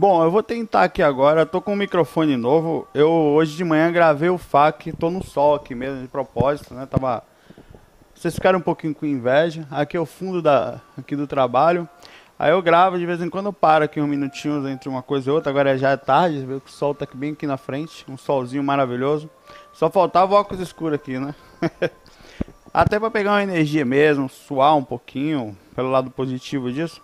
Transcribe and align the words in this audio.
Bom, 0.00 0.24
eu 0.24 0.30
vou 0.30 0.42
tentar 0.42 0.84
aqui 0.84 1.02
agora. 1.02 1.44
tô 1.44 1.60
com 1.60 1.74
um 1.74 1.76
microfone 1.76 2.34
novo. 2.34 2.88
Eu 2.94 3.10
hoje 3.10 3.54
de 3.54 3.62
manhã 3.62 3.92
gravei 3.92 4.30
o 4.30 4.38
FAQ, 4.38 4.94
tô 4.94 5.10
no 5.10 5.22
sol 5.22 5.54
aqui 5.54 5.74
mesmo 5.74 6.00
de 6.00 6.08
propósito, 6.08 6.72
né? 6.72 6.86
Tava 6.86 7.22
Vocês 8.14 8.34
ficaram 8.34 8.60
um 8.60 8.62
pouquinho 8.62 8.94
com 8.94 9.04
inveja. 9.04 9.68
Aqui 9.70 9.98
é 9.98 10.00
o 10.00 10.06
fundo 10.06 10.40
da 10.40 10.80
aqui 10.96 11.14
do 11.14 11.26
trabalho. 11.26 11.86
Aí 12.38 12.50
eu 12.50 12.62
gravo 12.62 12.98
de 12.98 13.04
vez 13.04 13.20
em 13.20 13.28
quando 13.28 13.44
eu 13.44 13.52
paro 13.52 13.84
aqui 13.84 14.00
uns 14.00 14.08
minutinhos 14.08 14.66
entre 14.66 14.88
uma 14.88 15.02
coisa 15.02 15.28
e 15.28 15.32
outra. 15.34 15.50
Agora 15.50 15.76
já 15.76 15.90
é 15.90 15.98
tarde, 15.98 16.46
vê 16.46 16.58
que 16.60 16.70
o 16.70 16.72
sol 16.72 16.94
tá 16.94 17.04
aqui 17.04 17.14
bem 17.14 17.32
aqui 17.32 17.46
na 17.46 17.58
frente, 17.58 18.06
um 18.08 18.16
solzinho 18.16 18.64
maravilhoso. 18.64 19.28
Só 19.74 19.90
faltava 19.90 20.32
o 20.32 20.38
óculos 20.38 20.62
escuro 20.62 20.94
aqui, 20.94 21.18
né? 21.18 21.34
Até 22.72 22.98
para 22.98 23.10
pegar 23.10 23.32
uma 23.32 23.42
energia 23.42 23.84
mesmo, 23.84 24.30
suar 24.30 24.74
um 24.74 24.82
pouquinho 24.82 25.54
pelo 25.76 25.90
lado 25.90 26.10
positivo 26.10 26.72
disso. 26.72 27.02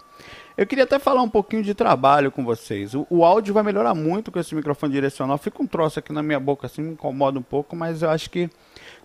Eu 0.56 0.66
queria 0.66 0.84
até 0.84 0.98
falar 0.98 1.20
um 1.20 1.28
pouquinho 1.28 1.62
de 1.62 1.74
trabalho 1.74 2.32
com 2.32 2.42
vocês. 2.42 2.94
O, 2.94 3.06
o, 3.10 3.24
áudio 3.24 3.52
vai 3.52 3.62
melhorar 3.62 3.94
muito 3.94 4.32
com 4.32 4.38
esse 4.38 4.54
microfone 4.54 4.90
direcional. 4.90 5.36
Fica 5.36 5.62
um 5.62 5.66
troço 5.66 5.98
aqui 5.98 6.14
na 6.14 6.22
minha 6.22 6.40
boca, 6.40 6.66
assim, 6.66 6.80
me 6.80 6.92
incomoda 6.92 7.38
um 7.38 7.42
pouco, 7.42 7.76
mas 7.76 8.00
eu 8.00 8.08
acho 8.08 8.30
que, 8.30 8.48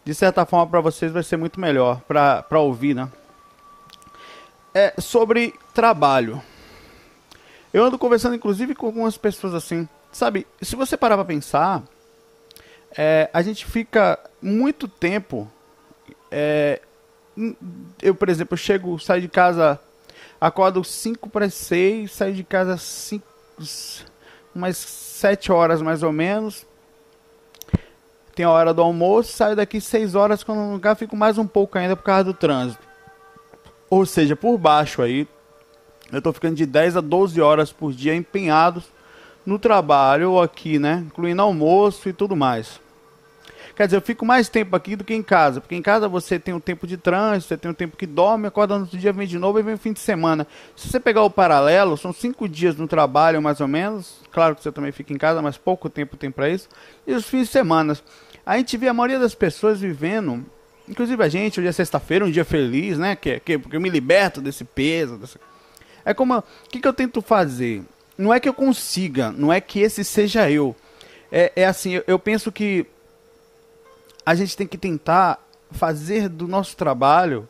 de 0.06 0.16
certa 0.16 0.46
forma, 0.46 0.68
para 0.68 0.80
vocês 0.80 1.12
vai 1.12 1.24
ser 1.24 1.36
muito 1.36 1.60
melhor 1.60 2.00
para 2.08 2.60
ouvir, 2.60 2.96
né? 2.96 3.12
É, 4.74 4.94
sobre 4.98 5.54
trabalho. 5.74 6.42
Eu 7.74 7.84
ando 7.84 8.00
conversando, 8.00 8.36
inclusive, 8.36 8.74
com 8.74 8.86
algumas 8.86 9.18
pessoas 9.18 9.54
assim. 9.54 9.90
Sabe, 10.10 10.48
se 10.62 10.78
você 10.78 10.96
parar 10.96 11.18
para 11.18 11.26
pensar, 11.26 11.84
é, 12.98 13.30
a 13.34 13.42
gente 13.42 13.66
fica 13.66 14.18
muito 14.42 14.88
tempo. 14.88 15.52
É, 16.32 16.82
eu, 18.02 18.16
por 18.16 18.30
exemplo, 18.30 18.54
eu 18.54 18.58
chego, 18.58 18.98
saio 19.00 19.22
de 19.22 19.28
casa 19.28 19.78
Acordo 20.42 20.84
5 20.84 21.30
para 21.30 21.48
6, 21.52 22.12
saio 22.12 22.34
de 22.34 22.44
casa 22.44 22.76
5, 22.76 23.24
umas 24.56 24.76
7 24.76 25.52
horas 25.52 25.84
mais 25.84 26.02
ou 26.02 26.12
menos. 26.12 26.66
Tem 28.34 28.44
a 28.44 28.50
hora 28.50 28.74
do 28.74 28.82
almoço, 28.82 29.34
saio 29.34 29.56
daqui 29.56 29.80
6 29.80 30.16
horas, 30.16 30.44
quando 30.44 30.58
no 30.58 30.74
lugar 30.74 30.96
fico 30.96 31.16
mais 31.16 31.38
um 31.38 31.46
pouco 31.46 31.78
ainda 31.78 31.96
por 31.96 32.02
causa 32.02 32.24
do 32.24 32.34
trânsito. 32.34 32.82
Ou 33.88 34.04
seja, 34.04 34.36
por 34.36 34.58
baixo 34.58 35.04
aí, 35.04 35.28
eu 36.12 36.18
estou 36.18 36.34
ficando 36.34 36.56
de 36.56 36.66
10 36.66 36.98
a 36.98 37.02
12 37.02 37.40
horas 37.40 37.72
por 37.72 37.94
dia 37.94 38.16
empenhados 38.16 38.86
no 39.46 39.60
trabalho 39.60 40.40
aqui, 40.40 40.80
né? 40.80 41.04
Incluindo 41.06 41.44
almoço 41.44 42.10
e 42.10 42.14
tudo 42.14 42.36
mais. 42.36 42.82
Quer 43.82 43.88
dizer, 43.88 43.98
eu 43.98 44.02
fico 44.02 44.24
mais 44.24 44.48
tempo 44.48 44.76
aqui 44.76 44.96
do 44.96 45.04
que 45.04 45.12
em 45.12 45.24
casa, 45.24 45.60
porque 45.60 45.74
em 45.74 45.82
casa 45.82 46.08
você 46.08 46.38
tem 46.38 46.54
o 46.54 46.60
tempo 46.60 46.86
de 46.86 46.98
trânsito, 46.98 47.48
você 47.48 47.58
tem 47.58 47.72
o 47.72 47.74
tempo 47.74 47.98
que 47.98 48.06
dorme, 48.06 48.46
acorda 48.46 48.76
no 48.76 48.82
outro 48.82 48.96
dia, 48.96 49.12
vem 49.12 49.26
de 49.26 49.40
novo 49.40 49.58
e 49.58 49.64
vem 49.64 49.74
o 49.74 49.78
fim 49.80 49.92
de 49.92 50.00
semana. 50.00 50.46
Se 50.76 50.88
você 50.88 51.00
pegar 51.00 51.24
o 51.24 51.32
paralelo, 51.32 51.98
são 51.98 52.14
cinco 52.14 52.48
dias 52.48 52.76
no 52.76 52.88
trabalho, 52.88 53.42
mais 53.42 53.60
ou 53.60 53.68
menos. 53.68 54.20
Claro 54.32 54.56
que 54.56 54.62
você 54.62 54.72
também 54.72 54.92
fica 54.92 55.12
em 55.12 55.18
casa, 55.18 55.42
mas 55.42 55.58
pouco 55.58 55.90
tempo 55.90 56.16
tem 56.16 56.30
para 56.30 56.48
isso. 56.48 56.70
E 57.08 57.14
os 57.16 57.26
fins 57.26 57.48
de 57.48 57.54
semana. 57.54 57.98
A 58.46 58.56
gente 58.56 58.78
vê 58.78 58.88
a 58.88 58.94
maioria 58.94 59.18
das 59.18 59.34
pessoas 59.34 59.80
vivendo, 59.82 60.46
inclusive 60.88 61.24
a 61.24 61.28
gente, 61.28 61.60
hoje 61.60 61.70
é 61.70 61.72
sexta-feira, 61.72 62.24
um 62.24 62.30
dia 62.30 62.46
feliz, 62.46 63.00
né? 63.00 63.16
Que, 63.16 63.40
que, 63.40 63.58
porque 63.58 63.78
eu 63.78 63.82
me 63.82 63.90
liberto 63.90 64.42
desse 64.42 64.64
peso. 64.64 65.18
Dessa... 65.18 65.40
É 66.06 66.14
como. 66.14 66.38
O 66.38 66.44
que, 66.70 66.80
que 66.80 66.88
eu 66.88 66.94
tento 66.94 67.20
fazer? 67.20 67.82
Não 68.16 68.32
é 68.32 68.40
que 68.40 68.48
eu 68.48 68.54
consiga, 68.54 69.32
não 69.32 69.52
é 69.52 69.60
que 69.60 69.80
esse 69.80 70.04
seja 70.04 70.52
eu. 70.52 70.76
É, 71.32 71.52
é 71.56 71.66
assim, 71.66 71.94
eu, 71.94 72.04
eu 72.06 72.20
penso 72.20 72.52
que 72.52 72.86
a 74.26 74.36
gente 74.36 74.56
tem 74.56 74.68
que 74.68 74.78
tentar 74.78 75.40
fazer 75.72 76.30
do 76.30 76.48
nosso 76.48 76.76
trabalho, 76.76 77.48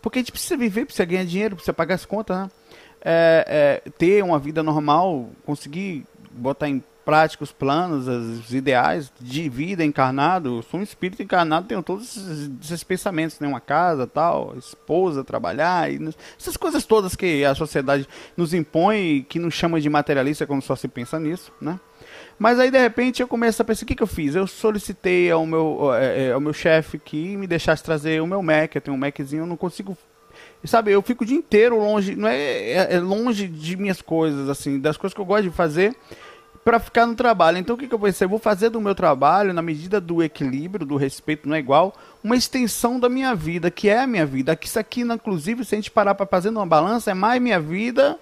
porque 0.00 0.18
a 0.18 0.22
gente 0.22 0.32
precisa 0.32 0.56
viver, 0.56 0.84
precisa 0.84 1.04
ganhar 1.04 1.24
dinheiro, 1.24 1.56
precisa 1.56 1.72
pagar 1.72 1.94
as 1.94 2.04
contas, 2.04 2.36
né? 2.36 2.50
É, 3.06 3.82
é, 3.86 3.90
ter 3.90 4.24
uma 4.24 4.38
vida 4.38 4.62
normal, 4.62 5.28
conseguir 5.44 6.06
botar 6.30 6.68
em 6.68 6.82
prática 7.04 7.44
os 7.44 7.52
planos, 7.52 8.08
os 8.08 8.54
ideais 8.54 9.12
de 9.20 9.48
vida 9.48 9.84
encarnado. 9.84 10.56
Eu 10.56 10.62
sou 10.62 10.80
um 10.80 10.82
espírito 10.82 11.22
encarnado, 11.22 11.66
tenho 11.66 11.82
todos 11.82 12.16
esses, 12.16 12.50
esses 12.62 12.82
pensamentos, 12.82 13.38
né? 13.40 13.46
Uma 13.46 13.60
casa, 13.60 14.06
tal, 14.06 14.56
esposa, 14.56 15.22
trabalhar, 15.22 15.92
e 15.92 15.98
essas 16.38 16.56
coisas 16.56 16.84
todas 16.84 17.14
que 17.14 17.44
a 17.44 17.54
sociedade 17.54 18.08
nos 18.36 18.54
impõe, 18.54 19.24
que 19.28 19.38
nos 19.38 19.54
chama 19.54 19.80
de 19.80 19.90
materialista 19.90 20.46
quando 20.46 20.62
só 20.62 20.74
se 20.74 20.88
pensa 20.88 21.20
nisso, 21.20 21.52
né? 21.60 21.78
Mas 22.38 22.58
aí 22.58 22.70
de 22.70 22.78
repente 22.78 23.22
eu 23.22 23.28
começo 23.28 23.60
a 23.62 23.64
pensar, 23.64 23.84
o 23.84 23.86
que, 23.86 23.94
que 23.94 24.02
eu 24.02 24.06
fiz? 24.06 24.34
Eu 24.34 24.46
solicitei 24.46 25.30
ao 25.30 25.46
meu, 25.46 25.92
é, 25.94 26.26
é, 26.26 26.32
ao 26.32 26.40
meu 26.40 26.52
chefe 26.52 26.98
que 26.98 27.36
me 27.36 27.46
deixasse 27.46 27.82
trazer 27.82 28.20
o 28.20 28.26
meu 28.26 28.42
Mac, 28.42 28.74
eu 28.74 28.80
tenho 28.80 28.96
um 28.96 29.00
Maczinho, 29.00 29.42
eu 29.42 29.46
não 29.46 29.56
consigo 29.56 29.96
sabe, 30.64 30.90
eu 30.90 31.02
fico 31.02 31.24
o 31.24 31.26
dia 31.26 31.36
inteiro 31.36 31.78
longe, 31.78 32.16
não 32.16 32.28
é, 32.28 32.36
é, 32.36 32.94
é, 32.94 33.00
longe 33.00 33.46
de 33.46 33.76
minhas 33.76 34.00
coisas, 34.00 34.48
assim, 34.48 34.78
das 34.80 34.96
coisas 34.96 35.14
que 35.14 35.20
eu 35.20 35.24
gosto 35.24 35.44
de 35.44 35.50
fazer 35.50 35.94
para 36.64 36.80
ficar 36.80 37.06
no 37.06 37.14
trabalho. 37.14 37.58
Então 37.58 37.76
o 37.76 37.78
que, 37.78 37.86
que 37.86 37.94
eu 37.94 37.98
pensei? 37.98 38.24
Eu 38.24 38.30
vou 38.30 38.38
fazer 38.38 38.70
do 38.70 38.80
meu 38.80 38.94
trabalho, 38.94 39.52
na 39.52 39.60
medida 39.60 40.00
do 40.00 40.22
equilíbrio, 40.22 40.86
do 40.86 40.96
respeito, 40.96 41.48
não 41.48 41.54
é 41.54 41.58
igual, 41.58 41.94
uma 42.22 42.34
extensão 42.34 42.98
da 42.98 43.08
minha 43.08 43.34
vida, 43.34 43.70
que 43.70 43.88
é 43.88 44.00
a 44.00 44.06
minha 44.06 44.24
vida. 44.24 44.58
Isso 44.62 44.78
aqui, 44.78 45.02
inclusive, 45.02 45.64
se 45.64 45.74
a 45.74 45.78
gente 45.78 45.90
parar 45.90 46.14
para 46.14 46.26
fazer 46.26 46.50
numa 46.50 46.66
balança, 46.66 47.10
é 47.10 47.14
mais 47.14 47.40
minha 47.40 47.60
vida 47.60 48.18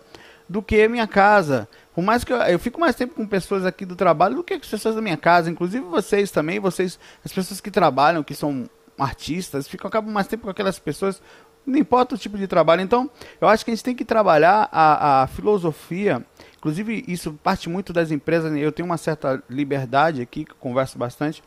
do 0.48 0.60
que 0.60 0.88
minha 0.88 1.06
casa. 1.06 1.68
Por 1.94 2.02
mais 2.02 2.24
que 2.24 2.32
eu, 2.32 2.38
eu 2.38 2.58
fico 2.58 2.80
mais 2.80 2.96
tempo 2.96 3.14
com 3.14 3.26
pessoas 3.26 3.66
aqui 3.66 3.84
do 3.84 3.94
trabalho 3.94 4.36
do 4.36 4.44
que 4.44 4.56
com 4.56 4.64
as 4.64 4.70
pessoas 4.70 4.94
da 4.94 5.02
minha 5.02 5.16
casa, 5.16 5.50
inclusive 5.50 5.84
vocês 5.84 6.30
também, 6.30 6.58
vocês, 6.58 6.98
as 7.24 7.32
pessoas 7.32 7.60
que 7.60 7.70
trabalham, 7.70 8.22
que 8.22 8.34
são 8.34 8.68
artistas, 8.98 9.68
ficam 9.68 9.88
acabam 9.88 10.12
mais 10.12 10.26
tempo 10.26 10.44
com 10.44 10.50
aquelas 10.50 10.78
pessoas, 10.78 11.20
não 11.66 11.78
importa 11.78 12.14
o 12.14 12.18
tipo 12.18 12.36
de 12.36 12.46
trabalho. 12.46 12.82
Então, 12.82 13.10
eu 13.40 13.48
acho 13.48 13.64
que 13.64 13.70
a 13.70 13.74
gente 13.74 13.84
tem 13.84 13.94
que 13.94 14.04
trabalhar 14.04 14.68
a, 14.72 15.22
a 15.22 15.26
filosofia, 15.26 16.24
inclusive 16.56 17.04
isso 17.06 17.32
parte 17.42 17.68
muito 17.68 17.92
das 17.92 18.10
empresas, 18.10 18.54
eu 18.56 18.72
tenho 18.72 18.86
uma 18.86 18.96
certa 18.96 19.42
liberdade 19.48 20.22
aqui, 20.22 20.44
que 20.44 20.54
converso 20.54 20.98
bastante, 20.98 21.42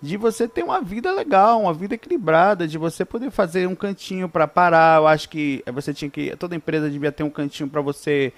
de 0.00 0.16
você 0.16 0.48
ter 0.48 0.62
uma 0.62 0.80
vida 0.80 1.12
legal, 1.12 1.60
uma 1.60 1.74
vida 1.74 1.94
equilibrada, 1.94 2.66
de 2.66 2.78
você 2.78 3.04
poder 3.04 3.30
fazer 3.30 3.68
um 3.68 3.74
cantinho 3.74 4.28
para 4.28 4.48
parar. 4.48 4.98
Eu 4.98 5.06
acho 5.06 5.28
que 5.28 5.62
você 5.72 5.92
tinha 5.92 6.10
que 6.10 6.34
toda 6.36 6.56
empresa 6.56 6.88
devia 6.88 7.12
ter 7.12 7.22
um 7.22 7.30
cantinho 7.30 7.68
para 7.68 7.82
você 7.82 8.32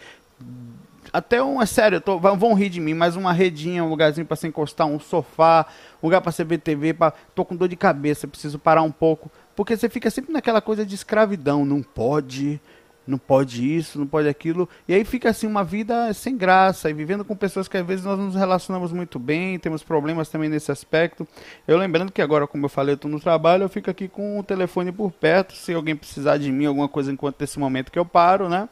até 1.12 1.42
um, 1.42 1.60
é 1.60 1.66
sério, 1.66 2.00
tô, 2.00 2.18
vão 2.18 2.54
rir 2.54 2.70
de 2.70 2.80
mim, 2.80 2.94
mas 2.94 3.16
uma 3.16 3.32
redinha, 3.32 3.84
um 3.84 3.88
lugarzinho 3.88 4.26
para 4.26 4.36
se 4.36 4.46
encostar, 4.46 4.86
um 4.86 4.98
sofá, 4.98 5.66
um 6.02 6.06
lugar 6.06 6.22
para 6.22 6.32
você 6.32 6.42
ver 6.42 6.58
TV, 6.58 6.94
pra, 6.94 7.12
tô 7.34 7.44
com 7.44 7.54
dor 7.54 7.68
de 7.68 7.76
cabeça, 7.76 8.26
preciso 8.26 8.58
parar 8.58 8.82
um 8.82 8.90
pouco. 8.90 9.30
Porque 9.54 9.76
você 9.76 9.88
fica 9.88 10.08
sempre 10.10 10.32
naquela 10.32 10.62
coisa 10.62 10.86
de 10.86 10.94
escravidão, 10.94 11.66
não 11.66 11.82
pode, 11.82 12.58
não 13.06 13.18
pode 13.18 13.76
isso, 13.76 13.98
não 13.98 14.06
pode 14.06 14.26
aquilo. 14.26 14.66
E 14.88 14.94
aí 14.94 15.04
fica 15.04 15.28
assim 15.28 15.46
uma 15.46 15.62
vida 15.62 16.12
sem 16.14 16.34
graça 16.34 16.88
e 16.88 16.94
vivendo 16.94 17.24
com 17.24 17.36
pessoas 17.36 17.68
que 17.68 17.76
às 17.76 17.86
vezes 17.86 18.04
nós 18.04 18.18
nos 18.18 18.34
relacionamos 18.34 18.92
muito 18.92 19.18
bem, 19.18 19.58
temos 19.58 19.82
problemas 19.82 20.30
também 20.30 20.48
nesse 20.48 20.72
aspecto. 20.72 21.26
Eu 21.68 21.76
lembrando 21.76 22.10
que 22.10 22.22
agora, 22.22 22.46
como 22.46 22.64
eu 22.64 22.70
falei, 22.70 22.94
eu 22.94 22.96
estou 22.96 23.10
no 23.10 23.20
trabalho, 23.20 23.64
eu 23.64 23.68
fico 23.68 23.90
aqui 23.90 24.08
com 24.08 24.38
o 24.38 24.42
telefone 24.42 24.90
por 24.90 25.12
perto, 25.12 25.54
se 25.54 25.74
alguém 25.74 25.94
precisar 25.94 26.38
de 26.38 26.50
mim, 26.50 26.64
alguma 26.64 26.88
coisa 26.88 27.12
enquanto 27.12 27.42
esse 27.42 27.58
momento 27.58 27.92
que 27.92 27.98
eu 27.98 28.06
paro, 28.06 28.48
né? 28.48 28.68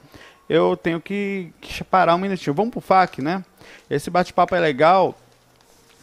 Eu 0.50 0.76
tenho 0.76 1.00
que, 1.00 1.52
que 1.60 1.84
parar 1.84 2.16
um 2.16 2.18
minutinho. 2.18 2.52
Vamos 2.52 2.72
pro 2.72 2.80
FAQ, 2.80 3.22
né? 3.22 3.44
Esse 3.88 4.10
bate-papo 4.10 4.52
é 4.56 4.58
legal 4.58 5.16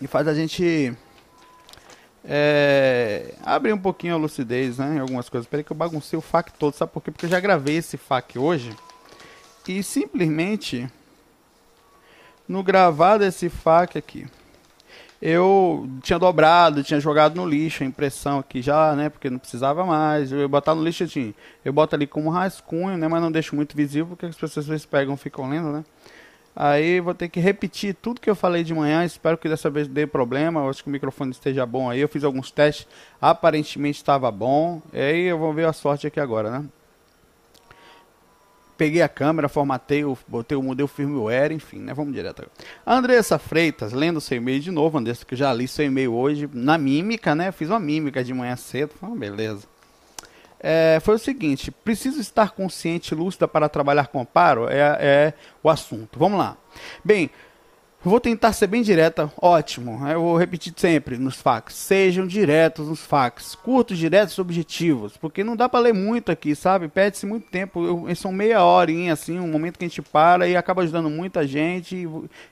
e 0.01 0.07
faz 0.07 0.25
a 0.25 0.33
gente 0.33 0.95
é, 2.23 3.33
abrir 3.43 3.73
um 3.73 3.77
pouquinho 3.77 4.13
a 4.13 4.17
lucidez, 4.17 4.77
né? 4.77 4.95
Em 4.95 4.99
algumas 4.99 5.27
coisas. 5.27 5.45
Peraí 5.49 5.65
que 5.65 5.71
eu 5.73 5.75
baguncei 5.75 6.17
o 6.17 6.21
FAQ 6.21 6.53
todo, 6.57 6.73
sabe 6.73 6.93
por 6.93 7.03
quê? 7.03 7.11
Porque 7.11 7.25
eu 7.25 7.29
já 7.29 7.41
gravei 7.41 7.75
esse 7.75 7.97
FAQ 7.97 8.39
hoje 8.39 8.73
e 9.67 9.83
simplesmente 9.83 10.89
no 12.47 12.63
gravar 12.63 13.17
desse 13.17 13.49
FAQ 13.49 13.97
aqui 13.97 14.27
eu 15.21 15.89
tinha 16.01 16.19
dobrado, 16.19 16.83
tinha 16.83 16.99
jogado 16.99 17.35
no 17.35 17.47
lixo 17.47 17.83
a 17.83 17.85
impressão 17.85 18.39
aqui 18.39 18.61
já, 18.61 18.95
né? 18.95 19.09
Porque 19.09 19.29
não 19.29 19.39
precisava 19.39 19.85
mais. 19.85 20.31
Eu 20.31 20.47
botar 20.47 20.75
no 20.75 20.83
lixo 20.83 21.03
assim. 21.03 21.33
Eu 21.65 21.73
boto 21.73 21.95
ali 21.95 22.05
como 22.05 22.29
rascunho, 22.29 22.97
né? 22.97 23.07
Mas 23.07 23.21
não 23.21 23.31
deixo 23.31 23.55
muito 23.55 23.75
visível 23.75 24.07
porque 24.07 24.25
as 24.27 24.35
pessoas 24.35 24.65
às 24.65 24.67
vezes 24.67 24.85
pegam 24.85 25.15
e 25.15 25.17
ficam 25.17 25.49
lendo, 25.49 25.71
né? 25.71 25.83
Aí 26.55 26.99
vou 26.99 27.13
ter 27.13 27.29
que 27.29 27.39
repetir 27.39 27.95
tudo 27.95 28.19
que 28.19 28.29
eu 28.29 28.35
falei 28.35 28.63
de 28.63 28.73
manhã. 28.73 29.05
Espero 29.05 29.37
que 29.37 29.47
dessa 29.47 29.69
vez 29.69 29.87
dê 29.87 30.07
problema. 30.07 30.61
Eu 30.61 30.69
acho 30.69 30.83
que 30.83 30.89
o 30.89 30.91
microfone 30.91 31.31
esteja 31.31 31.65
bom 31.65 31.89
aí. 31.89 31.99
Eu 31.99 32.09
fiz 32.09 32.23
alguns 32.23 32.51
testes, 32.51 32.87
aparentemente 33.21 33.97
estava 33.97 34.31
bom. 34.31 34.81
E 34.93 34.99
aí 34.99 35.21
eu 35.25 35.37
vou 35.37 35.53
ver 35.53 35.67
a 35.67 35.73
sorte 35.73 36.07
aqui 36.07 36.19
agora, 36.19 36.49
né? 36.49 36.65
Peguei 38.77 39.01
a 39.01 39.09
câmera, 39.09 39.49
formatei, 39.49 40.03
botei, 40.27 40.57
mudei 40.57 40.83
o 40.83 40.87
firmware, 40.87 41.51
enfim, 41.51 41.79
né? 41.79 41.93
Vamos 41.93 42.13
direto 42.13 42.43
agora. 42.43 42.53
Andressa 42.85 43.39
Freitas, 43.39 43.91
lendo 43.91 44.21
seu 44.21 44.37
e-mail 44.37 44.59
de 44.59 44.69
novo, 44.69 44.97
Andressa, 44.97 45.25
que 45.25 45.35
já 45.35 45.51
li 45.51 45.67
seu 45.67 45.85
e-mail 45.85 46.13
hoje 46.13 46.49
na 46.53 46.77
mímica, 46.77 47.33
né? 47.33 47.51
Fiz 47.51 47.69
uma 47.69 47.79
mímica 47.79 48.23
de 48.23 48.33
manhã 48.33 48.55
cedo. 48.55 48.91
Ah, 49.01 49.07
beleza. 49.07 49.67
É, 50.59 50.99
foi 51.01 51.15
o 51.15 51.19
seguinte: 51.19 51.71
preciso 51.71 52.19
estar 52.19 52.51
consciente 52.51 53.13
e 53.13 53.17
lúcida 53.17 53.47
para 53.47 53.69
trabalhar 53.69 54.07
com 54.07 54.21
amparo? 54.21 54.67
É, 54.69 54.97
é 54.99 55.33
o 55.63 55.69
assunto. 55.69 56.17
Vamos 56.17 56.37
lá. 56.37 56.57
Bem, 57.03 57.29
Vou 58.03 58.19
tentar 58.19 58.53
ser 58.53 58.67
bem 58.67 58.83
direta, 58.83 59.29
ótimo. 59.41 60.07
Eu 60.07 60.21
vou 60.21 60.37
repetir 60.37 60.71
sempre 60.77 61.17
nos 61.17 61.35
fax. 61.41 61.73
Sejam 61.73 62.27
diretos 62.27 62.87
nos 62.87 62.99
fax, 62.99 63.55
curtos, 63.55 63.97
diretos, 63.97 64.37
objetivos, 64.37 65.17
porque 65.17 65.43
não 65.43 65.55
dá 65.55 65.67
para 65.67 65.79
ler 65.79 65.93
muito 65.95 66.31
aqui, 66.31 66.55
sabe? 66.55 66.87
Perde-se 66.87 67.25
muito 67.25 67.49
tempo. 67.49 68.07
Eu, 68.07 68.15
são 68.15 68.31
meia 68.31 68.63
horinha 68.63 69.13
assim, 69.13 69.39
um 69.39 69.47
momento 69.47 69.79
que 69.79 69.85
a 69.85 69.87
gente 69.87 70.03
para 70.03 70.47
e 70.47 70.55
acaba 70.55 70.83
ajudando 70.83 71.09
muita 71.09 71.45
gente. 71.47 72.07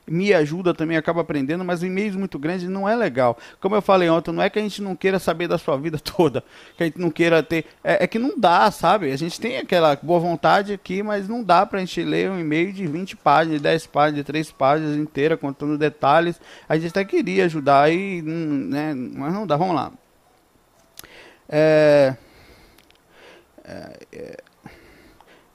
Me 0.07 0.33
ajuda 0.33 0.73
também, 0.73 0.97
acaba 0.97 1.21
aprendendo, 1.21 1.63
mas 1.63 1.83
e-mails 1.83 2.15
muito 2.15 2.39
grandes 2.39 2.67
não 2.67 2.89
é 2.89 2.95
legal. 2.95 3.37
Como 3.61 3.75
eu 3.75 3.83
falei 3.83 4.09
ontem, 4.09 4.31
não 4.31 4.41
é 4.41 4.49
que 4.49 4.57
a 4.57 4.63
gente 4.63 4.81
não 4.81 4.95
queira 4.95 5.19
saber 5.19 5.47
da 5.47 5.59
sua 5.59 5.77
vida 5.77 5.99
toda, 6.03 6.43
que 6.75 6.83
a 6.83 6.85
gente 6.87 6.99
não 6.99 7.11
queira 7.11 7.43
ter. 7.43 7.65
É, 7.83 8.03
é 8.03 8.07
que 8.07 8.17
não 8.17 8.33
dá, 8.37 8.69
sabe? 8.71 9.11
A 9.11 9.17
gente 9.17 9.39
tem 9.39 9.57
aquela 9.57 9.95
boa 10.01 10.19
vontade 10.19 10.73
aqui, 10.73 11.03
mas 11.03 11.29
não 11.29 11.43
dá 11.43 11.67
pra 11.67 11.79
gente 11.79 12.01
ler 12.01 12.31
um 12.31 12.39
e-mail 12.39 12.73
de 12.73 12.87
20 12.87 13.15
páginas, 13.15 13.57
de 13.57 13.63
10 13.63 13.87
páginas, 13.87 14.15
de 14.15 14.23
3 14.23 14.51
páginas 14.51 14.97
inteira 14.97 15.34
contando 15.37 15.77
detalhes. 15.77 16.39
A 16.67 16.75
gente 16.75 16.89
até 16.89 17.05
queria 17.05 17.45
ajudar, 17.45 17.91
e, 17.91 18.21
né, 18.21 18.93
mas 18.93 19.33
não 19.33 19.45
dá. 19.45 19.55
Vamos 19.57 19.75
lá. 19.75 19.91
É, 21.47 22.15
é, 23.63 23.99
é, 24.11 24.43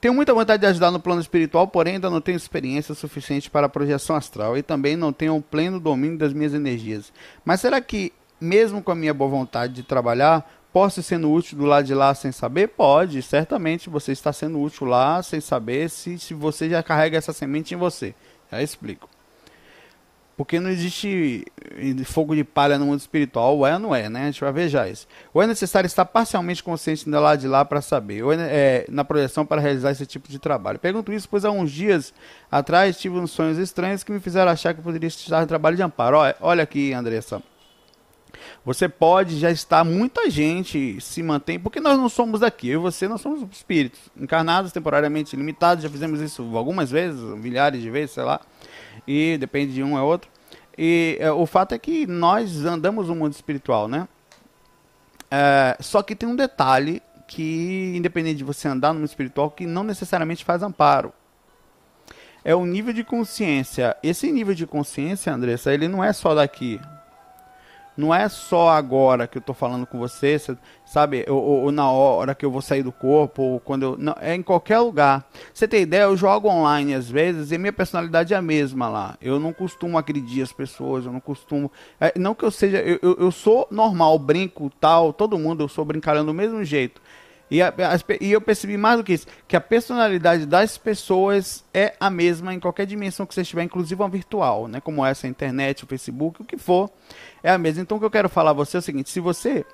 tenho 0.01 0.15
muita 0.15 0.33
vontade 0.33 0.61
de 0.61 0.67
ajudar 0.67 0.89
no 0.89 0.99
plano 0.99 1.21
espiritual, 1.21 1.67
porém 1.67 1.95
ainda 1.95 2.09
não 2.09 2.19
tenho 2.19 2.35
experiência 2.35 2.95
suficiente 2.95 3.51
para 3.51 3.67
a 3.67 3.69
projeção 3.69 4.15
astral 4.15 4.57
e 4.57 4.63
também 4.63 4.97
não 4.97 5.13
tenho 5.13 5.35
um 5.35 5.41
pleno 5.41 5.79
domínio 5.79 6.17
das 6.17 6.33
minhas 6.33 6.55
energias. 6.55 7.13
Mas 7.45 7.61
será 7.61 7.79
que, 7.79 8.11
mesmo 8.39 8.81
com 8.81 8.91
a 8.91 8.95
minha 8.95 9.13
boa 9.13 9.29
vontade 9.29 9.73
de 9.73 9.83
trabalhar, 9.83 10.51
posso 10.73 11.03
ser 11.03 11.23
útil 11.23 11.55
do 11.57 11.65
lado 11.65 11.85
de 11.85 11.93
lá 11.93 12.15
sem 12.15 12.31
saber? 12.31 12.69
Pode, 12.69 13.21
certamente 13.21 13.91
você 13.91 14.11
está 14.11 14.33
sendo 14.33 14.59
útil 14.59 14.87
lá 14.87 15.21
sem 15.21 15.39
saber 15.39 15.87
se, 15.87 16.17
se 16.17 16.33
você 16.33 16.67
já 16.67 16.81
carrega 16.81 17.17
essa 17.17 17.31
semente 17.31 17.75
em 17.75 17.77
você. 17.77 18.15
Já 18.51 18.59
explico. 18.59 19.07
Porque 20.41 20.59
não 20.59 20.71
existe 20.71 21.45
fogo 22.03 22.35
de 22.35 22.43
palha 22.43 22.79
no 22.79 22.87
mundo 22.87 22.99
espiritual. 22.99 23.57
Ou 23.57 23.67
é 23.67 23.73
ou 23.73 23.79
não 23.79 23.93
é, 23.93 24.09
né? 24.09 24.23
A 24.23 24.25
gente 24.25 24.41
vai 24.41 24.51
ver 24.51 24.69
já 24.69 24.89
isso. 24.89 25.07
Ou 25.31 25.43
é 25.43 25.45
necessário 25.45 25.85
estar 25.85 26.03
parcialmente 26.03 26.63
consciente 26.63 27.07
do 27.07 27.19
lado 27.19 27.41
de 27.41 27.47
lá 27.47 27.63
para 27.63 27.79
saber. 27.79 28.23
Ou 28.23 28.33
é, 28.33 28.37
é, 28.39 28.85
na 28.89 29.05
projeção 29.05 29.45
para 29.45 29.61
realizar 29.61 29.91
esse 29.91 30.03
tipo 30.03 30.27
de 30.27 30.39
trabalho. 30.39 30.79
Pergunto 30.79 31.13
isso, 31.13 31.29
pois 31.29 31.45
há 31.45 31.51
uns 31.51 31.71
dias 31.71 32.11
atrás 32.51 32.97
tive 32.97 33.19
uns 33.19 33.29
sonhos 33.29 33.59
estranhos 33.59 34.03
que 34.03 34.11
me 34.11 34.19
fizeram 34.19 34.51
achar 34.51 34.73
que 34.73 34.81
poderia 34.81 35.09
estar 35.09 35.43
em 35.43 35.45
trabalho 35.45 35.75
de 35.75 35.83
amparo. 35.83 36.17
Olha, 36.17 36.35
olha 36.41 36.63
aqui, 36.63 36.91
Andressa. 36.91 37.39
Você 38.65 38.89
pode 38.89 39.37
já 39.37 39.51
estar, 39.51 39.83
muita 39.83 40.27
gente 40.27 40.99
se 41.01 41.21
mantém, 41.21 41.59
porque 41.59 41.79
nós 41.79 41.99
não 41.99 42.09
somos 42.09 42.39
daqui, 42.39 42.69
eu 42.69 42.79
e 42.79 42.81
você, 42.81 43.07
nós 43.07 43.21
somos 43.21 43.43
espíritos, 43.51 43.99
encarnados 44.19 44.71
temporariamente 44.71 45.35
limitados, 45.35 45.83
já 45.83 45.89
fizemos 45.89 46.19
isso 46.19 46.57
algumas 46.57 46.89
vezes, 46.89 47.19
milhares 47.21 47.81
de 47.81 47.89
vezes, 47.89 48.11
sei 48.11 48.23
lá, 48.23 48.41
e 49.07 49.37
depende 49.37 49.73
de 49.73 49.83
um 49.83 49.97
é 49.97 50.01
outro. 50.01 50.30
E 50.83 51.15
é, 51.19 51.31
o 51.31 51.45
fato 51.45 51.75
é 51.75 51.77
que 51.77 52.07
nós 52.07 52.65
andamos 52.65 53.07
no 53.07 53.13
mundo 53.13 53.33
espiritual, 53.33 53.87
né? 53.87 54.07
É, 55.29 55.77
só 55.79 56.01
que 56.01 56.15
tem 56.15 56.27
um 56.27 56.35
detalhe 56.35 57.03
que, 57.27 57.93
independente 57.95 58.37
de 58.37 58.43
você 58.43 58.67
andar 58.67 58.91
no 58.91 59.01
mundo 59.01 59.07
espiritual, 59.07 59.51
que 59.51 59.67
não 59.67 59.83
necessariamente 59.83 60.43
faz 60.43 60.63
amparo. 60.63 61.13
É 62.43 62.55
o 62.55 62.65
nível 62.65 62.93
de 62.93 63.03
consciência. 63.03 63.95
Esse 64.01 64.31
nível 64.31 64.55
de 64.55 64.65
consciência, 64.65 65.31
Andressa, 65.31 65.71
ele 65.71 65.87
não 65.87 66.03
é 66.03 66.11
só 66.11 66.33
daqui. 66.33 66.81
Não 67.95 68.13
é 68.13 68.29
só 68.29 68.69
agora 68.69 69.27
que 69.27 69.37
eu 69.37 69.41
estou 69.41 69.53
falando 69.53 69.85
com 69.85 69.99
você, 69.99 70.37
sabe? 70.85 71.25
Ou, 71.27 71.35
ou, 71.35 71.61
ou, 71.63 71.71
na 71.71 71.89
hora 71.91 72.33
que 72.33 72.45
eu 72.45 72.51
vou 72.51 72.61
sair 72.61 72.83
do 72.83 72.91
corpo, 72.91 73.41
ou 73.41 73.59
quando 73.59 73.83
eu. 73.83 73.97
Não, 73.97 74.15
é 74.19 74.33
em 74.33 74.41
qualquer 74.41 74.79
lugar. 74.79 75.27
Você 75.53 75.67
tem 75.67 75.81
ideia? 75.81 76.03
Eu 76.03 76.15
jogo 76.15 76.47
online 76.47 76.93
às 76.93 77.09
vezes 77.09 77.51
e 77.51 77.57
minha 77.57 77.73
personalidade 77.73 78.33
é 78.33 78.37
a 78.37 78.41
mesma 78.41 78.87
lá. 78.87 79.17
Eu 79.21 79.39
não 79.39 79.51
costumo 79.51 79.97
agredir 79.97 80.41
as 80.41 80.53
pessoas, 80.53 81.05
eu 81.05 81.11
não 81.11 81.19
costumo. 81.19 81.71
É, 81.99 82.17
não 82.17 82.33
que 82.33 82.43
eu 82.43 82.51
seja. 82.51 82.77
Eu, 82.77 82.97
eu, 83.01 83.17
eu, 83.19 83.31
sou 83.31 83.67
normal, 83.69 84.17
brinco, 84.17 84.71
tal, 84.79 85.11
todo 85.11 85.37
mundo, 85.37 85.63
eu 85.63 85.67
sou 85.67 85.83
brincalhão 85.83 86.25
do 86.25 86.33
mesmo 86.33 86.63
jeito. 86.63 87.01
E, 87.51 87.61
a, 87.61 87.73
e 88.21 88.31
eu 88.31 88.39
percebi 88.39 88.77
mais 88.77 88.97
do 88.97 89.03
que 89.03 89.11
isso, 89.11 89.27
que 89.45 89.57
a 89.57 89.61
personalidade 89.61 90.45
das 90.45 90.77
pessoas 90.77 91.65
é 91.73 91.93
a 91.99 92.09
mesma 92.09 92.53
em 92.53 92.61
qualquer 92.61 92.85
dimensão 92.85 93.25
que 93.25 93.33
você 93.35 93.41
estiver, 93.41 93.63
inclusive 93.63 94.01
uma 94.01 94.07
virtual, 94.07 94.69
né? 94.69 94.79
Como 94.79 95.05
essa 95.05 95.27
internet, 95.27 95.83
o 95.83 95.87
Facebook, 95.87 96.41
o 96.41 96.45
que 96.45 96.57
for, 96.57 96.89
é 97.43 97.51
a 97.51 97.57
mesma. 97.57 97.81
Então 97.81 97.97
o 97.97 97.99
que 97.99 98.05
eu 98.05 98.11
quero 98.11 98.29
falar 98.29 98.51
a 98.51 98.53
você 98.53 98.77
é 98.77 98.79
o 98.79 98.81
seguinte, 98.81 99.09
se 99.09 99.19
você. 99.19 99.65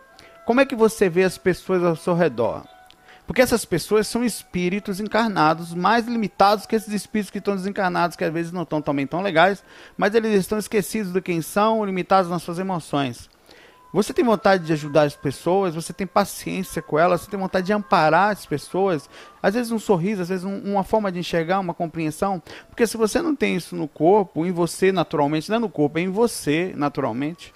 Como 0.43 0.59
é 0.59 0.65
que 0.65 0.75
você 0.75 1.07
vê 1.07 1.23
as 1.23 1.37
pessoas 1.37 1.83
ao 1.83 1.95
seu 1.95 2.15
redor? 2.15 2.65
Porque 3.27 3.43
essas 3.43 3.63
pessoas 3.63 4.07
são 4.07 4.23
espíritos 4.23 4.99
encarnados, 4.99 5.75
mais 5.75 6.07
limitados 6.07 6.65
que 6.65 6.75
esses 6.75 6.91
espíritos 6.91 7.29
que 7.29 7.37
estão 7.37 7.55
desencarnados, 7.55 8.17
que 8.17 8.23
às 8.23 8.33
vezes 8.33 8.51
não 8.51 8.63
estão 8.63 8.81
também 8.81 9.05
tão 9.05 9.21
legais, 9.21 9.63
mas 9.95 10.15
eles 10.15 10.33
estão 10.33 10.57
esquecidos 10.57 11.11
de 11.13 11.21
quem 11.21 11.43
são, 11.43 11.85
limitados 11.85 12.31
nas 12.31 12.41
suas 12.41 12.57
emoções. 12.57 13.29
Você 13.93 14.13
tem 14.13 14.23
vontade 14.23 14.65
de 14.65 14.73
ajudar 14.73 15.03
as 15.03 15.15
pessoas, 15.15 15.73
você 15.73 15.93
tem 15.93 16.05
paciência 16.05 16.81
com 16.81 16.99
elas, 16.99 17.21
você 17.21 17.31
tem 17.31 17.39
vontade 17.39 17.67
de 17.67 17.73
amparar 17.73 18.31
as 18.31 18.45
pessoas. 18.45 19.09
Às 19.41 19.53
vezes 19.53 19.71
um 19.71 19.79
sorriso, 19.79 20.21
às 20.21 20.29
vezes 20.29 20.43
um, 20.43 20.59
uma 20.59 20.83
forma 20.83 21.11
de 21.11 21.19
enxergar, 21.19 21.59
uma 21.59 21.73
compreensão. 21.73 22.41
Porque 22.67 22.85
se 22.85 22.97
você 22.97 23.21
não 23.21 23.35
tem 23.35 23.55
isso 23.55 23.75
no 23.75 23.87
corpo, 23.87 24.45
em 24.45 24.51
você 24.51 24.91
naturalmente, 24.91 25.49
não 25.49 25.57
é 25.57 25.59
no 25.59 25.69
corpo, 25.69 25.99
é 25.99 26.01
em 26.01 26.09
você 26.09 26.73
naturalmente, 26.75 27.53